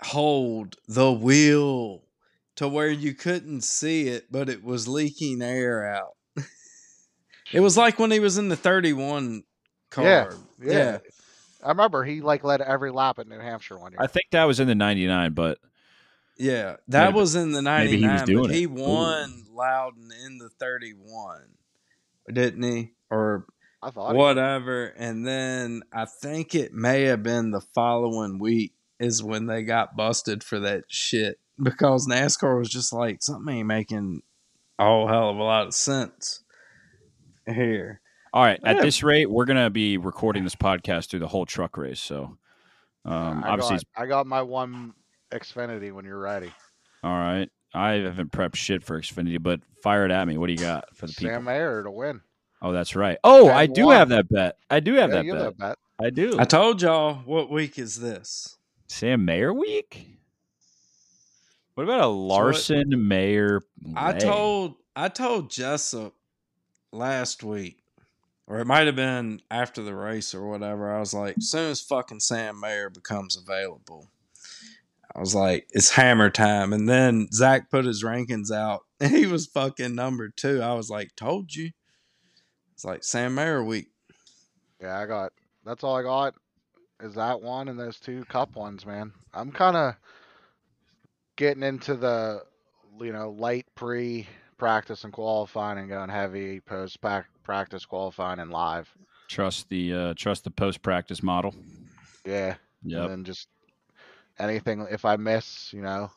[0.02, 2.04] hold the wheel
[2.56, 6.16] to where you couldn't see it but it was leaking air out
[7.54, 9.44] it was like when he was in the 31
[9.90, 10.98] car Yeah, yeah.
[11.64, 14.02] I remember he like led every lap at New Hampshire one year.
[14.02, 15.60] I think that was in the 99, but
[16.38, 18.70] yeah that Maybe- was in the maybe he was 99 doing but he it.
[18.70, 18.74] Ooh.
[18.74, 21.42] won loudon in the 31
[22.32, 23.46] didn't he or
[23.84, 24.86] I thought he- whatever.
[24.98, 29.96] And then I think it may have been the following week is when they got
[29.98, 34.22] busted for that shit because NASCAR was just like something ain't making
[34.80, 36.43] a whole hell of a lot of sense
[37.46, 38.02] here.
[38.34, 38.60] all right.
[38.64, 38.82] At Yeah.
[38.82, 42.00] this rate, we're gonna be recording this podcast through the whole truck race.
[42.00, 42.38] So,
[43.06, 44.94] um, I obviously, got, I got my one
[45.32, 46.52] Xfinity when you're ready.
[47.04, 47.50] all right.
[47.76, 50.38] I haven't prepped shit for Xfinity, but fire it at me.
[50.38, 51.34] What do you got for the people?
[51.34, 52.22] Sam Mayer to win.
[52.62, 53.18] Oh, that's right.
[53.24, 53.96] Oh, Ten I do one.
[53.96, 54.58] have that bet.
[54.70, 55.42] I do have yeah, that you bet.
[55.42, 56.06] have that bet.
[56.06, 56.40] I do.
[56.40, 58.58] I told y'all what week is this.
[58.88, 60.08] Sam Mayer week.
[61.74, 63.62] What about a Larson Mayer?
[63.96, 66.14] I told I told Jessup
[66.94, 67.84] last week,
[68.48, 70.94] or it might have been after the race or whatever.
[70.94, 74.10] I was like, as soon as fucking Sam Mayer becomes available,
[75.16, 76.74] I was like, it's hammer time.
[76.74, 80.62] And then Zach put his rankings out, and he was fucking number two.
[80.62, 81.72] I was like, told you.
[82.74, 83.90] It's like Sam Mayer week.
[84.82, 85.32] Yeah, I got.
[85.66, 86.34] That's all I got.
[87.02, 89.14] Is that one and those two cup ones, man.
[89.34, 89.96] I'm kind of
[91.36, 92.44] getting into the,
[93.00, 94.28] you know, light pre
[94.64, 96.98] practice and qualifying and going heavy post
[97.44, 98.90] practice qualifying and live.
[99.28, 101.54] trust the uh, trust the post practice model.
[102.26, 102.56] Yeah.
[102.82, 103.02] Yeah.
[103.02, 103.50] And then just
[104.40, 106.10] anything if I miss, you know,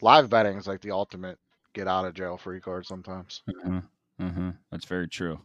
[0.00, 1.38] live betting is like the ultimate
[1.72, 3.42] get out of jail free card sometimes.
[3.48, 3.80] Uh-huh.
[4.18, 4.50] Uh-huh.
[4.72, 5.38] That's very true.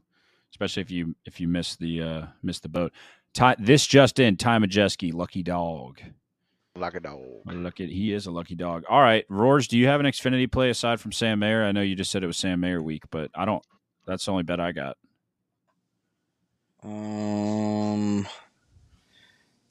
[0.50, 2.92] Especially if you if you miss the uh miss the boat.
[3.32, 6.02] Ty, this just in, Ty Majeski, lucky dog.
[6.76, 7.20] Like a dog.
[7.46, 8.84] Look at he is a lucky dog.
[8.90, 11.64] All right, Roars, do you have an Xfinity play aside from Sam Mayer?
[11.64, 13.64] I know you just said it was Sam Mayer week, but I don't.
[14.06, 14.98] That's the only bet I got.
[16.82, 18.26] Um,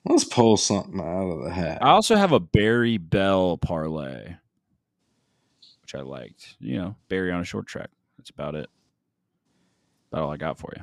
[0.05, 1.79] let's pull something out of the hat.
[1.81, 4.37] I also have a Berry Bell parlay,
[5.81, 6.57] which I liked.
[6.61, 7.91] You know, Berry on a short track.
[8.19, 8.69] That's about it.
[10.13, 10.83] About all I got for you.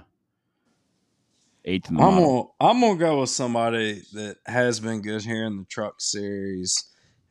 [1.68, 2.55] Eighth in the I'm model.
[2.59, 6.84] gonna I'm gonna go with somebody that has been good here in the truck series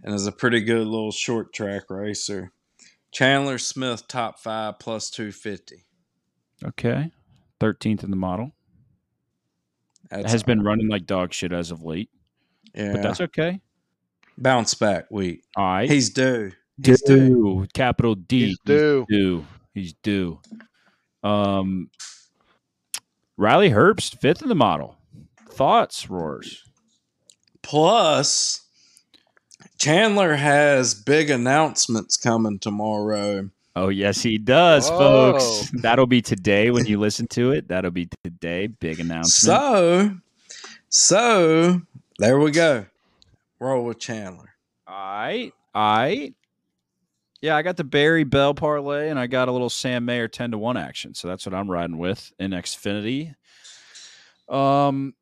[0.03, 2.53] and is a pretty good little short track racer.
[3.13, 5.85] Chandler Smith, top five plus two fifty.
[6.65, 7.13] Okay,
[7.61, 8.53] thirteenth in the model.
[10.11, 12.11] It has been running like dog shit as of late,
[12.75, 12.93] yeah.
[12.93, 13.61] but that's okay.
[14.37, 15.45] bounce back week.
[15.57, 16.53] All right, He's due.
[16.83, 17.17] He's due.
[17.29, 17.67] due.
[17.73, 18.47] Capital D.
[18.47, 19.07] He's due.
[19.09, 19.47] due.
[19.75, 20.41] He's due.
[21.23, 21.89] Um,
[23.37, 24.97] Riley Herbst, fifth in the model.
[25.51, 26.63] Thoughts, roars.
[27.63, 28.65] Plus,
[29.79, 33.51] Chandler has big announcements coming tomorrow.
[33.77, 35.33] Oh yes, he does, Whoa.
[35.33, 35.71] folks.
[35.83, 37.69] That'll be today when you listen to it.
[37.69, 38.69] That'll be today.
[38.69, 39.33] Big announcement.
[39.33, 40.17] So,
[40.89, 41.81] so
[42.19, 42.87] there we go.
[43.59, 44.51] Roll with Chandler.
[44.87, 46.35] All right, all right.
[47.45, 50.53] Yeah, I got the Berry Bell parlay, and I got a little Sam Mayer ten
[50.53, 51.13] to one action.
[51.13, 53.35] So that's what I'm riding with in Xfinity.
[54.49, 55.13] Um.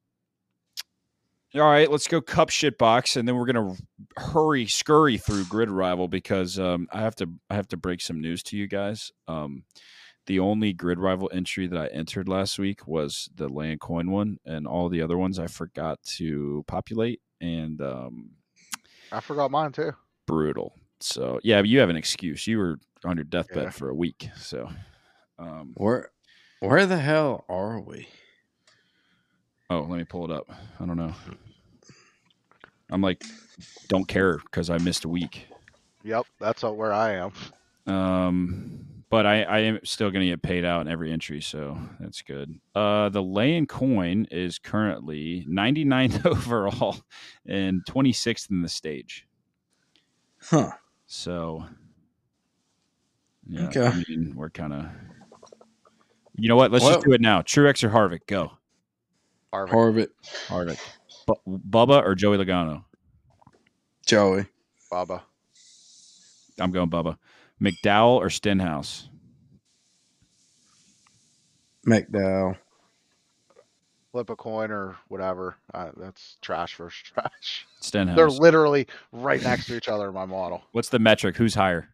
[1.57, 3.75] All right, let's go cup shit box, and then we're gonna
[4.17, 8.21] hurry scurry through grid rival because um, I have to I have to break some
[8.21, 9.11] news to you guys.
[9.27, 9.65] Um,
[10.27, 14.39] the only grid rival entry that I entered last week was the land coin one,
[14.47, 18.31] and all the other ones I forgot to populate, and um,
[19.11, 19.91] I forgot mine too.
[20.29, 20.77] brutal.
[21.03, 22.47] So yeah, but you have an excuse.
[22.47, 23.71] You were on your deathbed Yeah.
[23.71, 24.29] for a week.
[24.37, 24.69] So
[25.39, 26.11] um, Where,
[26.61, 28.09] where the hell are we?
[29.71, 30.51] oh, let me pull it up.
[30.81, 31.15] I don't know.
[32.91, 33.25] I'm like,
[33.89, 35.47] don't care because I missed a week.
[36.05, 37.33] Yep, that's where I am.
[37.87, 41.79] Um, but I, I am still going to get paid out in every entry, so
[42.01, 42.61] that's good.
[42.75, 46.97] Uh, the lay-in coin is currently 99th overall
[47.47, 49.27] and 26th in the stage.
[50.43, 50.73] Huh.
[51.15, 51.67] So,
[53.47, 53.87] yeah, Okay.
[53.87, 54.87] I mean, we're kind of.
[56.37, 56.73] You know what?
[56.73, 57.43] Let's Well- just do it now.
[57.43, 58.27] Truex or Harvick?
[58.27, 58.53] Go.
[59.53, 59.69] Harvick.
[59.69, 60.09] Harvick,
[60.49, 60.81] Harvick.
[61.27, 62.85] Bu- Bubba or Joey Logano?
[64.07, 64.47] Joey,
[64.91, 65.23] Baba.
[66.59, 67.19] I'm going Bubba.
[67.61, 69.11] McDowell or Stenhouse?
[71.87, 72.57] McDowell.
[74.13, 75.57] Flip a coin or whatever.
[75.73, 77.67] Uh, that's trash versus trash.
[77.81, 78.15] Stenhouse.
[78.17, 80.63] They're literally right next to each other in my model.
[80.73, 81.37] What's the metric?
[81.37, 81.89] Who's higher?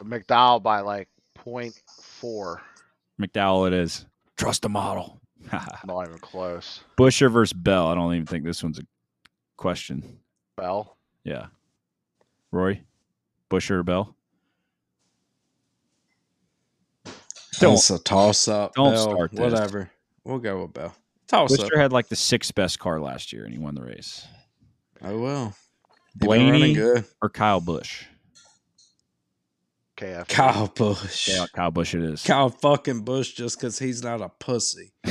[0.00, 1.08] McDowell by like
[1.44, 2.58] 0.4.
[3.20, 3.66] McDowell.
[3.66, 4.06] It is.
[4.36, 5.20] Trust the model.
[5.84, 6.80] Not even close.
[6.96, 7.88] Buescher versus Bell.
[7.88, 8.82] I don't even think this one's a
[9.56, 10.18] question.
[10.56, 10.96] Bell.
[11.24, 11.46] Yeah.
[12.52, 12.84] Rory,
[13.50, 14.14] Buescher or Bell?
[17.58, 18.74] Don't- It's a toss up.
[18.74, 19.40] don't Bell, start this.
[19.40, 19.90] Whatever.
[20.24, 20.94] We'll go with Bell.
[21.26, 21.70] Toss up.
[21.74, 24.26] Had like the sixth best car last year, and he won the race.
[25.02, 25.56] Oh well.
[26.12, 26.78] He Blaney
[27.20, 28.04] or Kyle Busch?
[29.96, 30.28] KF.
[30.28, 31.28] Kyle Busch.
[31.28, 32.22] Yeah, Kyle Busch it is.
[32.22, 34.92] Kyle fucking Busch just because he's not a pussy.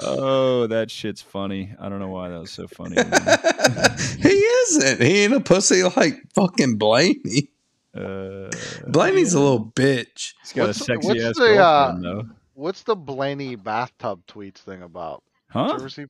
[0.00, 1.74] oh, that shit's funny.
[1.78, 2.96] I don't know why that was so funny.
[4.22, 5.02] he isn't.
[5.02, 7.50] He ain't a pussy like fucking Blaney.
[7.96, 8.50] Uh,
[8.88, 10.34] Blaney's a little bitch.
[10.42, 12.34] he's got What's- a sexy what's ass the, uh, girlfriend, though.
[12.54, 15.22] What's the Blaney bathtub tweets thing about?
[15.50, 15.72] Huh?
[15.74, 16.06] ever see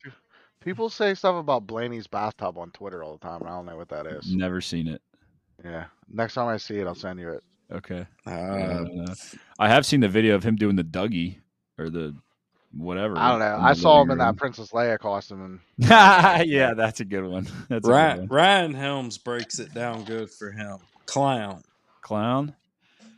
[0.60, 3.40] people say stuff about Blaney's bathtub on Twitter all the time?
[3.42, 4.34] and I don't know what that is.
[4.34, 5.02] Never seen it.
[5.62, 5.84] Yeah.
[6.08, 7.42] Next time I see it, I'll send you it.
[7.72, 8.06] Okay.
[8.26, 9.14] Uh, I.
[9.58, 11.36] I have seen the video of him doing the Dougie
[11.78, 12.14] or the
[12.76, 13.16] whatever.
[13.18, 13.58] I don't know.
[13.60, 14.36] I saw him living in that.
[14.36, 15.42] Princess Leia costume,
[15.78, 15.88] and
[16.48, 17.44] yeah, that's a good one.
[17.68, 18.28] That's a good Ryan, one.
[18.28, 20.78] Ryan Helms breaks it down good for him.
[21.06, 21.62] Clown.
[22.04, 22.54] Clown.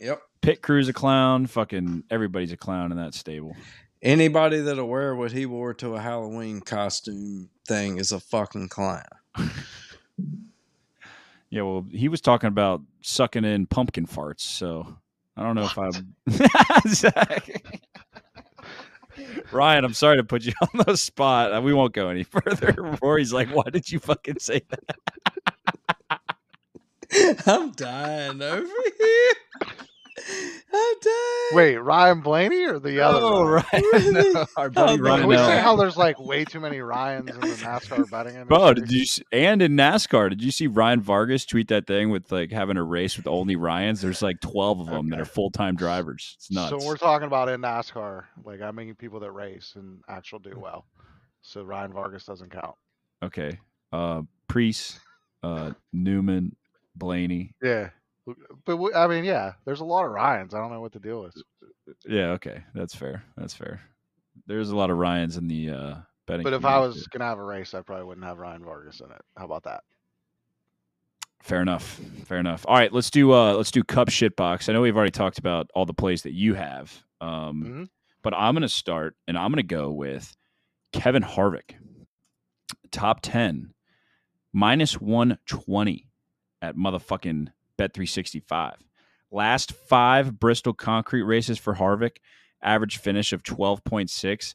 [0.01, 0.23] Yep.
[0.41, 1.47] Pit crew's a clown.
[1.47, 3.55] Fucking everybody's a clown in that stable.
[4.01, 9.05] Anybody that'll wear what he wore to a Halloween costume thing is a fucking clown.
[11.49, 14.97] Yeah, well, he was talking about sucking in pumpkin farts, so
[15.37, 16.15] I don't know if I'm.
[16.89, 17.49] Zach.
[19.53, 21.63] Ryan, I'm sorry to put you on the spot.
[21.63, 22.75] We won't go any further.
[23.01, 25.56] Rory's like, "Why did you fucking say that?"
[27.47, 28.67] I'm dying over
[28.99, 29.33] here.
[30.73, 31.53] I'm dying.
[31.53, 33.19] wait, Ryan Blaney or the other?
[33.23, 33.83] Oh, Ryan?
[33.93, 35.21] Ryan, our buddy Oh, Ryan.
[35.21, 38.49] Can we say how there's like way too many Ryans in the NASCAR betting industry?
[38.57, 42.11] Bro, did you s- and in NASCAR, did you see Ryan Vargas tweet that thing
[42.11, 44.01] with like having a race with only Ryans?
[44.01, 46.35] There's like 12 of them that are full time drivers.
[46.39, 46.71] It's nuts.
[46.71, 50.59] So we're talking about in NASCAR, like I mean people that race and actually do
[50.59, 50.87] well.
[51.43, 52.75] So Ryan Vargas doesn't count.
[53.23, 53.59] okay.
[53.93, 54.99] Uh, Preece,
[55.43, 56.57] uh, Newman,
[56.97, 57.55] Blaney.
[57.63, 57.91] Yeah,
[58.65, 60.55] but we, I mean, yeah, there's a lot of Ryans.
[60.55, 61.43] I don't know what the deal is.
[62.07, 62.65] Yeah, okay.
[62.75, 63.23] That's fair.
[63.37, 63.81] That's fair.
[64.47, 65.95] There's a lot of Ryans in the uh,
[66.27, 66.45] betting.
[66.45, 67.07] But if I was too.
[67.13, 69.23] gonna have a race, I probably wouldn't have Ryan Vargas in it.
[69.37, 69.83] How about that?
[71.43, 72.01] Fair enough.
[72.25, 72.65] Fair enough.
[72.67, 74.69] All right, let's do uh let's do cup shitbox.
[74.69, 76.93] I know we've already talked about all the plays that you have.
[77.21, 77.89] Um Mhm.
[78.23, 80.37] but I'm gonna start and I'm gonna go with
[80.93, 81.75] Kevin Harvick.
[82.91, 83.73] Top 10
[84.53, 86.06] minus 120
[86.63, 88.75] at motherfucking bet 365.
[89.31, 92.17] Last five Bristol concrete races for Harvick,
[92.63, 94.55] average finish of 12.6.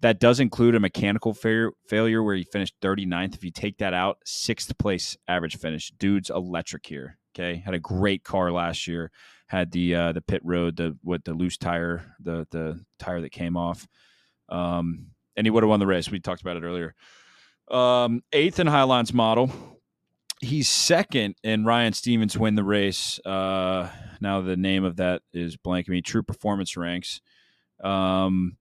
[0.00, 3.34] That does include a mechanical failure, failure where he finished 39th.
[3.34, 5.92] If you take that out, sixth place average finish.
[5.98, 7.18] Dude's electric here.
[7.34, 9.10] Okay, had a great car last year.
[9.46, 13.30] Had the uh, the pit road, the with the loose tire, the the tire that
[13.30, 13.86] came off.
[14.48, 16.10] Um, and he would have won the race.
[16.10, 16.94] We talked about it earlier.
[17.70, 19.50] Um, eighth in Highline's model.
[20.42, 23.18] He's second in Ryan Stevens win the race.
[23.24, 23.88] Uh,
[24.20, 26.02] now the name of that is blanking me.
[26.02, 27.20] True Performance ranks.
[27.82, 28.56] Um,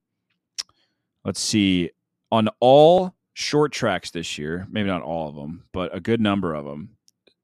[1.24, 1.92] let's see
[2.32, 6.54] on all short tracks this year maybe not all of them but a good number
[6.54, 6.98] of them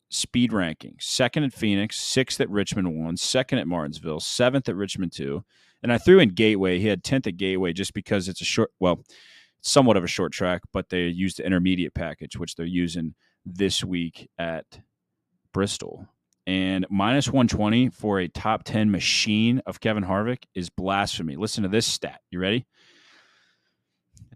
[0.09, 5.11] speed ranking second at phoenix sixth at richmond one second at martinsville seventh at richmond
[5.11, 5.43] two
[5.83, 8.71] and i threw in gateway he had 10th at gateway just because it's a short
[8.79, 8.99] well
[9.61, 13.13] somewhat of a short track but they used the intermediate package which they're using
[13.55, 14.79] this week at
[15.53, 16.07] bristol
[16.45, 21.69] and minus 120 for a top 10 machine of kevin harvick is blasphemy listen to
[21.69, 22.65] this stat you ready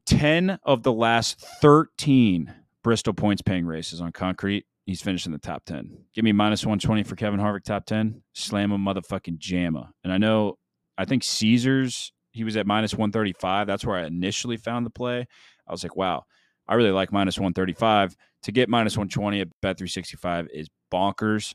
[0.05, 2.53] 10 of the last 13
[2.83, 6.05] Bristol points paying races on concrete, he's finished in the top 10.
[6.13, 8.21] Give me minus 120 for Kevin Harvick, top 10.
[8.33, 9.89] Slam a motherfucking jamma.
[10.03, 10.57] And I know,
[10.97, 13.67] I think Caesars, he was at minus 135.
[13.67, 15.27] That's where I initially found the play.
[15.67, 16.23] I was like, wow,
[16.71, 18.15] I really like minus 135.
[18.43, 21.53] To get minus 120 at Bet 365 is bonkers.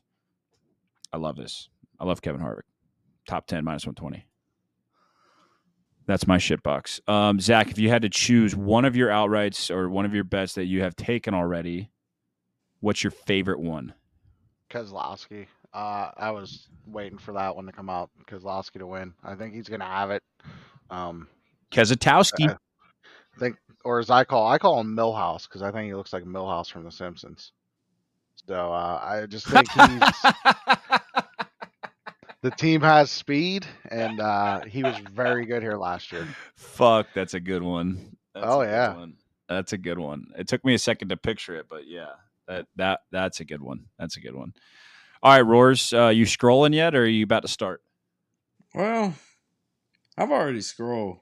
[1.11, 1.69] I love this.
[1.99, 2.61] I love Kevin Harvick.
[3.27, 4.27] Top 10, minus 120.
[6.05, 7.01] That's my shit box.
[7.07, 10.23] Um, Zach, if you had to choose one of your outrights or one of your
[10.23, 11.89] bets that you have taken already,
[12.81, 13.95] what's your favorite one?
[14.69, 15.47] Keselowski.
[15.73, 18.11] Uh, I was waiting for that one to come out.
[18.27, 19.15] Keselowski to win.
[19.23, 20.21] I think he's gonna have it.
[20.91, 21.27] Um,
[21.71, 22.51] Kezatowski.
[22.51, 22.57] Uh,
[23.39, 26.23] think, or as I call, I call him Milhouse because I think he looks like
[26.23, 27.51] Milhouse from The Simpsons.
[28.47, 29.99] So uh, I just think he's
[32.41, 36.27] the team has speed, and uh, he was very good here last year.
[36.55, 38.15] Fuck, that's a good one.
[38.33, 38.95] That's Oh, a good yeah.
[38.95, 39.13] one.
[39.49, 40.27] That's a good one.
[40.37, 42.11] It took me a second to picture it, but yeah,
[42.47, 43.85] that that that's a good one.
[43.97, 44.53] That's a good one.
[45.23, 47.81] All right, Roars, uh, you scrolling yet, or are you about to start?
[48.75, 49.15] Well,
[50.17, 51.19] I've already scrolled.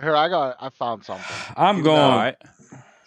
[0.00, 0.56] Here, I got.
[0.60, 1.24] I found something.
[1.56, 1.96] I'm Even going.
[1.96, 2.36] though- All right,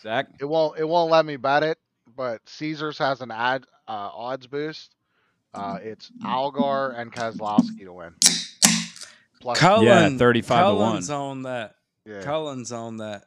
[0.01, 0.27] Zach.
[0.39, 0.79] It won't.
[0.79, 1.77] It won't let me bet it.
[2.15, 4.95] But Caesars has an ad uh, odds boost.
[5.53, 8.13] Uh, it's Algar and Keselowski to win.
[9.41, 10.87] Plus, Cullen, Yeah, 35 to one.
[10.89, 11.75] Cullen's on that.
[12.05, 13.23] yeah, Cullen's on that.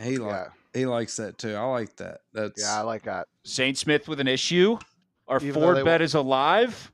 [0.00, 0.48] He like yeah,
[0.80, 1.54] he likes that too.
[1.54, 2.20] I like that.
[2.32, 2.78] That's yeah.
[2.78, 3.26] I like that.
[3.46, 4.78] Zane Smith with an issue.
[5.26, 6.90] Our Even Ford they bet wa- is alive.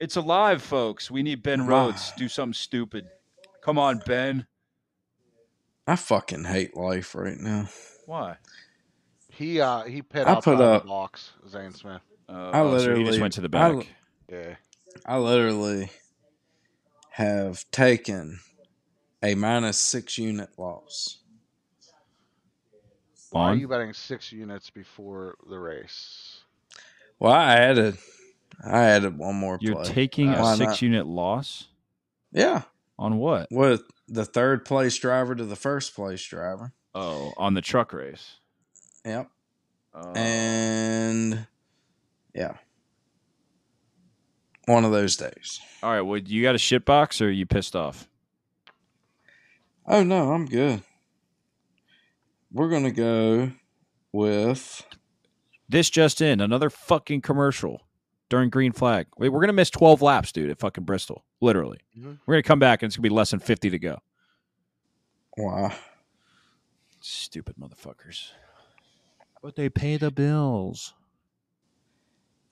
[0.00, 1.10] It's alive, folks.
[1.10, 1.66] We need Ben.
[1.66, 2.12] Rhodes.
[2.16, 3.06] Do something stupid.
[3.62, 4.46] Come on, Ben.
[5.92, 7.68] I fucking hate life right now.
[8.06, 8.36] Why?
[9.28, 11.32] He uh he pit I outside put the up- box.
[11.50, 12.00] Zane Smith.
[12.26, 13.86] Uh, I oh, so he just literally- went to the I-
[14.32, 14.54] Yeah.
[15.04, 15.90] I literally
[17.10, 18.40] have taken
[19.22, 21.18] a minus six unit loss.
[23.30, 26.40] Why are you betting six units before the race?
[27.18, 27.98] Well, I added,
[28.64, 29.84] I added one more You're play.
[29.84, 30.82] taking Uh, a six not?
[30.82, 31.68] unit loss
[32.32, 32.62] yeah,
[33.02, 33.48] on what?
[33.50, 36.72] with the third place driver to the first place driver.
[36.94, 38.36] Oh, on the truck race.
[39.04, 39.28] Yep,
[39.94, 40.12] Oh.
[40.14, 41.46] and
[42.34, 42.54] yeah,
[44.66, 45.60] one of those days.
[45.82, 46.00] all right.
[46.02, 48.08] Well, you got a shit box, or are you pissed off?
[49.86, 50.82] Oh no, I'm good.
[52.52, 53.50] We're gonna go
[54.12, 54.86] with
[55.68, 57.82] This just in, another fucking commercial
[58.32, 59.08] during green flag.
[59.18, 61.22] Wait, we're gonna miss twelve laps, dude, at fucking Bristol.
[61.42, 62.18] Literally, Mhm.
[62.24, 63.98] we're gonna come back and it's gonna be less than fifty to go.
[65.36, 65.70] wow.
[67.00, 68.30] Stupid motherfuckers.
[69.42, 70.94] But they pay the bills.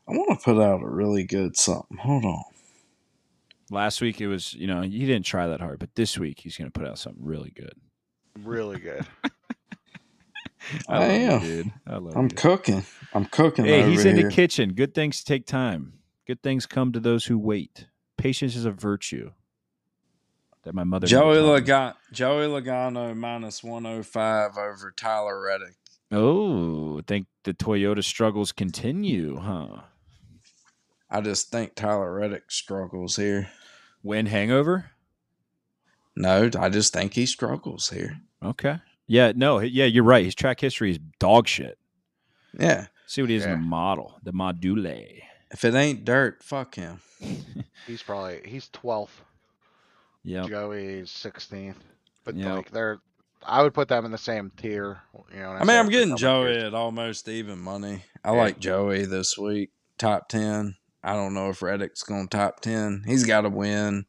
[0.09, 1.97] I want to put out a really good something.
[1.99, 2.43] Hold on.
[3.71, 6.57] Last week it was, you know, he didn't try that hard, but this week he's
[6.59, 7.75] gonna put out something really good.
[8.39, 9.07] Really good.
[10.89, 11.41] I love you, am.
[11.41, 11.73] dude.
[11.87, 12.37] I love I'm you.
[12.37, 12.85] cooking.
[13.13, 13.65] I'm cooking.
[13.65, 14.29] Hey, he's in here.
[14.29, 14.73] the kitchen.
[14.75, 15.95] Good things take time.
[16.27, 17.87] Good things come to those who wait.
[18.17, 19.33] Patience is a virtue.
[20.65, 21.07] That my mother.
[21.07, 21.37] Joey.
[21.39, 25.77] Logano, Joey Logano minus 105 over Tyler Reddick.
[26.13, 29.83] Oh, I think the Toyota struggles continue, huh?
[31.09, 33.51] I just think Tyler Reddick struggles here.
[34.03, 34.91] Win hangover.
[36.17, 38.21] No, I just think he struggles here.
[38.43, 38.79] Okay.
[39.11, 39.33] Yeah.
[39.35, 39.59] No.
[39.59, 39.87] Yeah.
[39.87, 40.25] You're right.
[40.25, 41.79] His track history is dog shit.
[42.59, 42.87] Yeah.
[43.07, 45.21] See what he is in the model, the module.
[45.51, 47.01] If it ain't dirt, fuck him.
[47.89, 49.21] He's probably he's twelfth.
[50.23, 50.47] Yeah.
[50.47, 51.83] Joey's sixteenth.
[52.25, 52.57] But Yep.
[52.57, 53.01] like they're,
[53.43, 55.01] I would put them in the same tier.
[55.35, 55.49] You know.
[55.51, 56.65] when I mean, I'm getting Joey tiers.
[56.65, 58.05] at almost even money.
[58.25, 58.39] I Yeah.
[58.39, 59.71] like Joey this week.
[59.99, 60.77] Top 10.
[61.03, 63.03] I don't know if Reddick's going top 10.
[63.07, 64.05] He's got to win.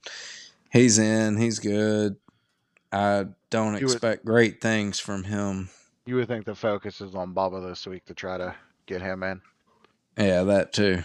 [0.72, 1.38] He's in.
[1.38, 2.18] He's good.
[2.92, 5.70] I don't You would- expect great things from him.
[6.06, 8.56] You would think the focus is on Bubba this week to try to
[8.88, 9.42] get him in.
[10.18, 11.04] Yeah, that too.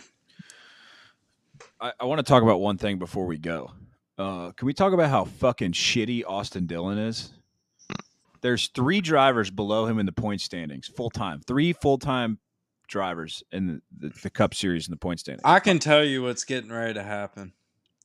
[1.81, 3.71] I, I want to talk about one thing before we go.
[4.19, 7.33] Uh, can we talk about how fucking shitty Austin Dillon is?
[8.41, 11.41] There's three drivers below him in the point standings, full time.
[11.47, 12.39] Three full time
[12.89, 15.43] drivers in the, the, the Cup Series in the point standings.
[15.45, 17.53] I can tell you what's getting ready to happen.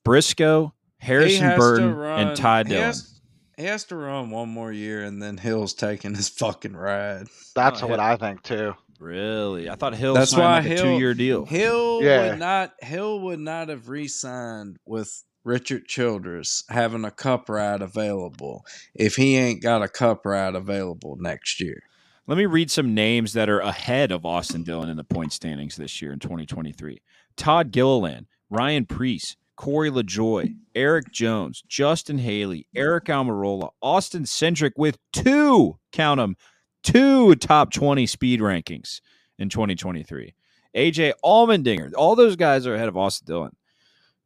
[0.04, 2.84] Briscoe, Harrison Burton, and Ty he Dillon.
[2.86, 3.21] has,
[3.58, 7.28] he has to run one more year, and then Hill's taking his fucking ride.
[7.56, 8.12] That's Oh, what yeah.
[8.14, 8.74] I think too.
[9.00, 9.70] Really?
[9.70, 11.46] I thought Hill That's why like a Hill- two year deal.
[11.46, 12.30] Hill Yeah.
[12.30, 12.74] would not.
[12.82, 19.36] Hill would not have re-signed with Richard Childress having a cup ride available if he
[19.38, 21.82] ain't got a cup ride available next year.
[22.28, 25.76] Let me read some names that are ahead of Austin Dillon in the point standings
[25.78, 27.02] this year in 2023.
[27.36, 34.98] Todd Gilliland, Ryan Preece, Corey LaJoie, Erik Jones, Justin Haley, Aric Almirola, Austin Cindric with
[35.14, 36.36] two, count them,
[36.82, 39.02] two top 20 speed rankings
[39.38, 40.34] in 2023.
[40.76, 43.56] AJ Allmendinger, all those guys are ahead of Austin Dillon.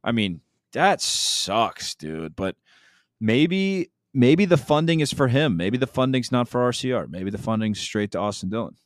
[0.05, 0.39] I mean,
[0.71, 2.37] that sucks, dude.
[2.37, 2.55] But
[3.19, 5.57] maybe maybe the funding is for him.
[5.57, 7.09] Maybe the funding's not for RCR.
[7.09, 8.77] Maybe the funding's straight to Austin Dillon.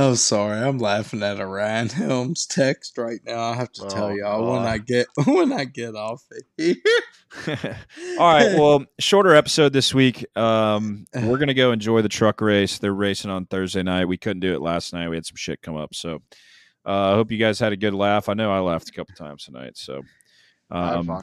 [0.00, 3.50] Oh, sorry, I'm laughing at a Ryan Helms text right now.
[3.50, 6.76] I have to Oh, tell y'all when I get when I get off of here.
[8.16, 8.56] All right.
[8.56, 10.24] Well, shorter episode this week.
[10.36, 12.78] Um, we're gonna go enjoy the truck race.
[12.78, 14.04] They're racing on Thursday night.
[14.04, 15.08] We couldn't do it last night.
[15.08, 15.96] We had some shit come up.
[15.96, 16.22] So
[16.86, 18.28] uh, I hope you guys had a good laugh.
[18.28, 19.76] I know I laughed a couple times tonight.
[19.76, 20.02] So
[20.70, 21.20] um.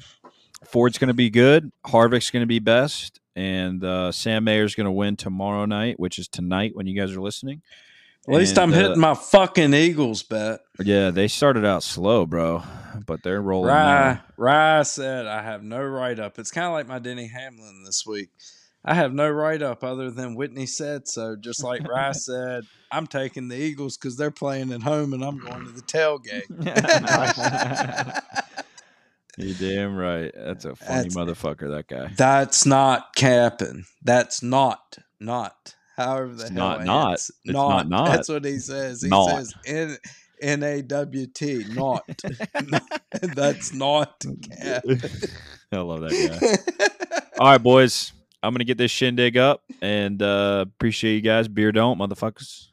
[0.65, 1.71] Ford's gonna be good.
[1.86, 6.71] Harvick's gonna be best, and uh, Sam Mayer's gonna win tomorrow night, which is tonight
[6.76, 7.61] when you guys are listening.
[8.28, 10.61] At least And, I'm uh, hitting my fucking Eagles bet.
[10.80, 12.63] Yeah, they started out slow, bro,
[13.05, 13.69] but they're rolling.
[13.69, 14.19] Rye.
[14.38, 16.39] Rye said I have no write up.
[16.39, 18.30] It's kind of like my Denny Hamlin this week.
[18.84, 21.36] I have no write up other than Whitney said so.
[21.36, 25.39] Just like Rye said, I'm taking the Eagles because they're playing at home and I'm
[25.39, 26.43] going to the tailgate.
[29.38, 30.32] You damn right.
[30.34, 31.69] That's a funny That's- motherfucker.
[31.76, 32.09] That guy.
[32.15, 33.84] That's not capping.
[34.01, 35.76] That's not not.
[35.95, 37.13] However the It's hell not it not.
[37.13, 38.05] It's not not.
[38.07, 39.01] That's what he says.
[39.01, 39.45] He Not.
[39.65, 39.97] says
[40.41, 41.65] N A W T.
[41.69, 42.03] Not.
[43.21, 44.23] That's not
[44.59, 44.83] cap.
[45.71, 47.19] I love that guy.
[47.39, 48.11] All right, boys.
[48.43, 51.47] I'm gonna get this shindig up and uh appreciate you guys.
[51.47, 52.67] Beer don't, motherfuckers.